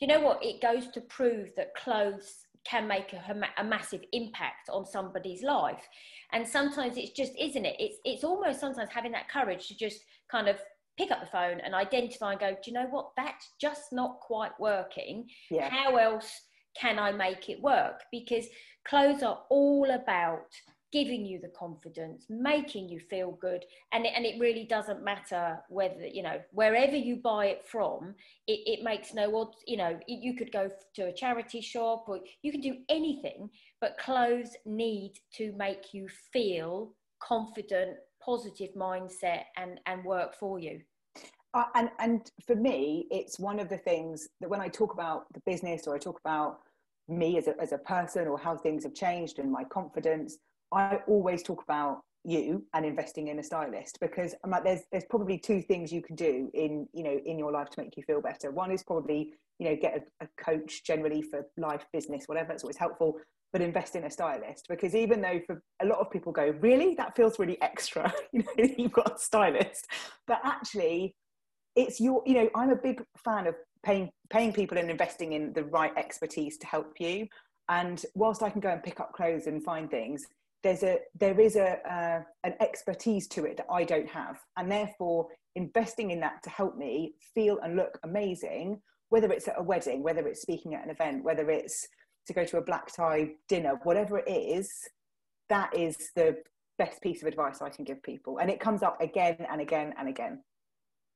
you 0.00 0.06
know 0.08 0.20
what, 0.20 0.44
it 0.44 0.60
goes 0.60 0.88
to 0.94 1.00
prove 1.00 1.48
that 1.56 1.76
clothes 1.76 2.47
can 2.64 2.86
make 2.86 3.12
a, 3.12 3.40
a, 3.58 3.64
massive 3.64 4.02
impact 4.12 4.68
on 4.70 4.84
somebody's 4.84 5.42
life 5.42 5.86
and 6.32 6.46
sometimes 6.46 6.96
it's 6.96 7.10
just 7.10 7.32
isn't 7.38 7.64
it 7.64 7.76
it's 7.78 7.96
it's 8.04 8.24
almost 8.24 8.60
sometimes 8.60 8.90
having 8.90 9.12
that 9.12 9.28
courage 9.28 9.68
to 9.68 9.76
just 9.76 10.00
kind 10.30 10.48
of 10.48 10.58
pick 10.98 11.12
up 11.12 11.20
the 11.20 11.26
phone 11.26 11.60
and 11.60 11.74
identify 11.74 12.32
and 12.32 12.40
go, 12.40 12.50
do 12.50 12.70
you 12.70 12.72
know 12.72 12.88
what? 12.90 13.10
That's 13.16 13.52
just 13.60 13.92
not 13.92 14.18
quite 14.20 14.50
working. 14.58 15.28
Yeah. 15.50 15.70
How 15.70 15.96
else 15.96 16.28
can 16.78 16.98
I 16.98 17.12
make 17.12 17.48
it 17.48 17.62
work? 17.62 18.02
Because 18.10 18.46
clothes 18.86 19.22
are 19.22 19.44
all 19.48 19.88
about 19.90 20.50
giving 20.92 21.26
you 21.26 21.38
the 21.38 21.48
confidence, 21.48 22.26
making 22.28 22.88
you 22.88 22.98
feel 22.98 23.32
good. 23.32 23.64
And 23.92 24.06
it, 24.06 24.12
and 24.16 24.24
it 24.24 24.40
really 24.40 24.64
doesn't 24.64 25.04
matter 25.04 25.58
whether, 25.68 26.06
you 26.06 26.22
know, 26.22 26.40
wherever 26.52 26.96
you 26.96 27.16
buy 27.16 27.46
it 27.46 27.64
from, 27.64 28.14
it, 28.46 28.60
it 28.66 28.82
makes 28.82 29.12
no 29.12 29.36
odds, 29.36 29.58
you 29.66 29.76
know, 29.76 29.98
you 30.06 30.34
could 30.34 30.52
go 30.52 30.70
to 30.94 31.02
a 31.06 31.12
charity 31.12 31.60
shop 31.60 32.04
or 32.08 32.20
you 32.42 32.52
can 32.52 32.60
do 32.60 32.76
anything, 32.88 33.50
but 33.80 33.98
clothes 33.98 34.56
need 34.64 35.14
to 35.34 35.52
make 35.56 35.92
you 35.92 36.08
feel 36.32 36.94
confident, 37.20 37.96
positive 38.24 38.70
mindset 38.74 39.42
and, 39.56 39.80
and 39.86 40.04
work 40.04 40.34
for 40.34 40.58
you. 40.58 40.80
Uh, 41.54 41.64
and 41.74 41.88
and 41.98 42.30
for 42.46 42.54
me, 42.54 43.06
it's 43.10 43.38
one 43.38 43.58
of 43.58 43.70
the 43.70 43.78
things 43.78 44.28
that 44.40 44.50
when 44.50 44.60
I 44.60 44.68
talk 44.68 44.92
about 44.92 45.24
the 45.32 45.40
business 45.46 45.86
or 45.86 45.94
I 45.94 45.98
talk 45.98 46.20
about 46.20 46.58
me 47.08 47.38
as 47.38 47.48
a, 47.48 47.58
as 47.60 47.72
a 47.72 47.78
person 47.78 48.28
or 48.28 48.38
how 48.38 48.54
things 48.54 48.84
have 48.84 48.94
changed 48.94 49.38
and 49.38 49.50
my 49.50 49.64
confidence, 49.64 50.36
I 50.72 51.00
always 51.06 51.42
talk 51.42 51.62
about 51.62 52.02
you 52.24 52.64
and 52.74 52.84
investing 52.84 53.28
in 53.28 53.38
a 53.38 53.42
stylist 53.42 53.98
because 54.00 54.34
I'm 54.44 54.50
like 54.50 54.64
there's 54.64 54.82
there's 54.92 55.04
probably 55.08 55.38
two 55.38 55.62
things 55.62 55.92
you 55.92 56.02
can 56.02 56.16
do 56.16 56.50
in 56.52 56.86
you 56.92 57.02
know 57.04 57.18
in 57.24 57.38
your 57.38 57.52
life 57.52 57.70
to 57.70 57.80
make 57.82 57.96
you 57.96 58.02
feel 58.02 58.20
better. 58.20 58.50
One 58.50 58.70
is 58.70 58.82
probably 58.82 59.32
you 59.58 59.68
know 59.68 59.76
get 59.76 60.02
a, 60.20 60.24
a 60.24 60.28
coach 60.42 60.84
generally 60.84 61.22
for 61.22 61.46
life, 61.56 61.86
business, 61.92 62.24
whatever. 62.26 62.52
It's 62.52 62.64
always 62.64 62.76
helpful 62.76 63.18
but 63.52 63.62
invest 63.62 63.96
in 63.96 64.04
a 64.04 64.10
stylist 64.10 64.66
because 64.68 64.94
even 64.94 65.20
though 65.20 65.40
for 65.46 65.62
a 65.80 65.86
lot 65.86 65.98
of 65.98 66.10
people 66.10 66.32
go 66.32 66.54
really 66.60 66.94
that 66.94 67.16
feels 67.16 67.38
really 67.38 67.60
extra 67.62 68.12
you 68.32 68.42
know 68.42 68.74
you've 68.78 68.92
got 68.92 69.16
a 69.16 69.18
stylist 69.18 69.86
but 70.26 70.40
actually 70.44 71.14
it's 71.76 72.00
your 72.00 72.22
you 72.26 72.34
know 72.34 72.48
i'm 72.54 72.70
a 72.70 72.76
big 72.76 73.02
fan 73.24 73.46
of 73.46 73.54
paying 73.82 74.10
paying 74.30 74.52
people 74.52 74.76
and 74.76 74.90
investing 74.90 75.32
in 75.32 75.52
the 75.54 75.64
right 75.64 75.92
expertise 75.96 76.58
to 76.58 76.66
help 76.66 76.94
you 76.98 77.26
and 77.68 78.04
whilst 78.14 78.42
i 78.42 78.50
can 78.50 78.60
go 78.60 78.68
and 78.68 78.82
pick 78.82 79.00
up 79.00 79.12
clothes 79.12 79.46
and 79.46 79.62
find 79.62 79.90
things 79.90 80.26
there's 80.62 80.82
a 80.82 80.98
there 81.18 81.38
is 81.40 81.56
a 81.56 81.78
uh, 81.90 82.22
an 82.44 82.54
expertise 82.60 83.26
to 83.28 83.44
it 83.44 83.56
that 83.56 83.66
i 83.70 83.84
don't 83.84 84.08
have 84.08 84.38
and 84.56 84.70
therefore 84.70 85.28
investing 85.54 86.10
in 86.10 86.20
that 86.20 86.42
to 86.42 86.50
help 86.50 86.76
me 86.76 87.14
feel 87.34 87.58
and 87.62 87.76
look 87.76 87.98
amazing 88.04 88.80
whether 89.08 89.30
it's 89.30 89.48
at 89.48 89.58
a 89.58 89.62
wedding 89.62 90.02
whether 90.02 90.26
it's 90.26 90.42
speaking 90.42 90.74
at 90.74 90.84
an 90.84 90.90
event 90.90 91.24
whether 91.24 91.50
it's 91.50 91.86
to 92.26 92.32
go 92.32 92.44
to 92.44 92.58
a 92.58 92.62
black 92.62 92.92
tie 92.94 93.30
dinner 93.48 93.78
whatever 93.84 94.18
it 94.18 94.28
is 94.28 94.70
that 95.48 95.74
is 95.74 96.10
the 96.14 96.36
best 96.76 97.00
piece 97.02 97.22
of 97.22 97.28
advice 97.28 97.62
i 97.62 97.68
can 97.68 97.84
give 97.84 98.02
people 98.02 98.38
and 98.38 98.50
it 98.50 98.60
comes 98.60 98.82
up 98.82 99.00
again 99.00 99.36
and 99.50 99.60
again 99.60 99.94
and 99.98 100.08
again 100.08 100.40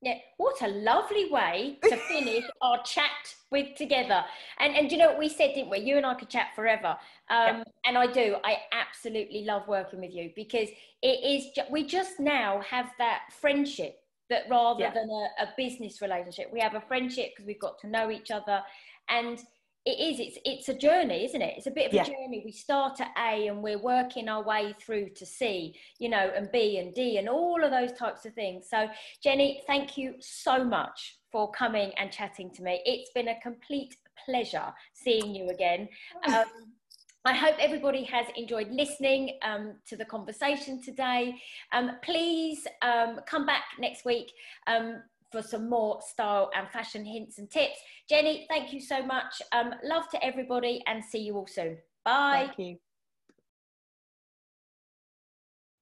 Yeah, 0.04 0.18
what 0.36 0.60
a 0.62 0.68
lovely 0.68 1.30
way 1.30 1.78
to 1.84 1.96
finish 2.08 2.44
our 2.60 2.82
chat 2.82 3.36
with 3.52 3.76
together. 3.76 4.24
And 4.58 4.74
and 4.74 4.90
you 4.90 4.98
know 4.98 5.10
what 5.10 5.18
we 5.18 5.28
said, 5.28 5.54
didn't 5.54 5.70
we? 5.70 5.78
You 5.78 5.96
and 5.96 6.04
I 6.04 6.14
could 6.14 6.28
chat 6.28 6.48
forever. 6.56 6.96
Um, 7.30 7.58
yeah. 7.58 7.62
And 7.84 7.98
I 7.98 8.06
do. 8.06 8.36
I 8.44 8.58
absolutely 8.72 9.44
love 9.44 9.66
working 9.66 10.00
with 10.00 10.12
you 10.12 10.30
because 10.36 10.68
it 11.02 11.06
is. 11.06 11.46
Ju- 11.54 11.70
we 11.70 11.84
just 11.84 12.20
now 12.20 12.60
have 12.68 12.90
that 12.98 13.22
friendship 13.40 13.96
that 14.30 14.44
rather 14.48 14.80
yeah. 14.80 14.94
than 14.94 15.10
a, 15.10 15.42
a 15.42 15.48
business 15.56 16.00
relationship, 16.00 16.48
we 16.52 16.60
have 16.60 16.74
a 16.74 16.80
friendship 16.80 17.30
because 17.30 17.46
we've 17.46 17.60
got 17.60 17.78
to 17.80 17.88
know 17.88 18.10
each 18.10 18.30
other. 18.30 18.62
And 19.08 19.42
it 19.84 19.98
is 19.98 20.20
it's 20.20 20.38
it's 20.44 20.68
a 20.68 20.74
journey 20.74 21.24
isn't 21.24 21.42
it 21.42 21.54
it's 21.56 21.66
a 21.66 21.70
bit 21.70 21.92
of 21.92 22.00
a 22.00 22.04
journey 22.04 22.40
we 22.44 22.52
start 22.52 23.00
at 23.00 23.10
a 23.18 23.48
and 23.48 23.62
we're 23.62 23.82
working 23.82 24.28
our 24.28 24.42
way 24.44 24.72
through 24.80 25.08
to 25.08 25.26
c 25.26 25.74
you 25.98 26.08
know 26.08 26.30
and 26.36 26.52
b 26.52 26.78
and 26.78 26.94
d 26.94 27.18
and 27.18 27.28
all 27.28 27.62
of 27.64 27.72
those 27.72 27.92
types 27.92 28.24
of 28.24 28.32
things 28.34 28.66
so 28.70 28.88
jenni 29.24 29.58
thank 29.66 29.96
you 29.96 30.14
so 30.20 30.62
much 30.62 31.18
for 31.32 31.50
coming 31.50 31.90
and 31.98 32.12
chatting 32.12 32.48
to 32.48 32.62
me 32.62 32.80
it's 32.84 33.10
been 33.12 33.28
a 33.28 33.40
complete 33.40 33.96
pleasure 34.24 34.72
seeing 34.92 35.34
you 35.34 35.48
again 35.48 35.88
um, 36.28 36.44
I 37.24 37.34
hope 37.34 37.54
everybody 37.60 38.02
has 38.04 38.26
enjoyed 38.36 38.68
listening 38.70 39.38
um, 39.42 39.74
to 39.86 39.96
the 39.96 40.04
conversation 40.04 40.82
today. 40.82 41.36
Um, 41.72 41.92
please 42.02 42.66
um, 42.82 43.20
come 43.26 43.46
back 43.46 43.62
next 43.78 44.04
week 44.04 44.32
um, 44.66 45.02
for 45.30 45.40
some 45.40 45.70
more 45.70 46.00
style 46.02 46.50
and 46.56 46.68
fashion 46.70 47.04
hints 47.04 47.38
and 47.38 47.48
tips. 47.48 47.78
Jenni, 48.10 48.46
thank 48.48 48.72
you 48.72 48.80
so 48.80 49.04
much. 49.06 49.40
Um, 49.52 49.72
love 49.84 50.08
to 50.10 50.24
everybody 50.24 50.82
and 50.86 51.04
see 51.04 51.20
you 51.20 51.36
all 51.36 51.46
soon. 51.46 51.78
Bye. 52.04 52.46
Thank 52.46 52.58
you. 52.58 52.76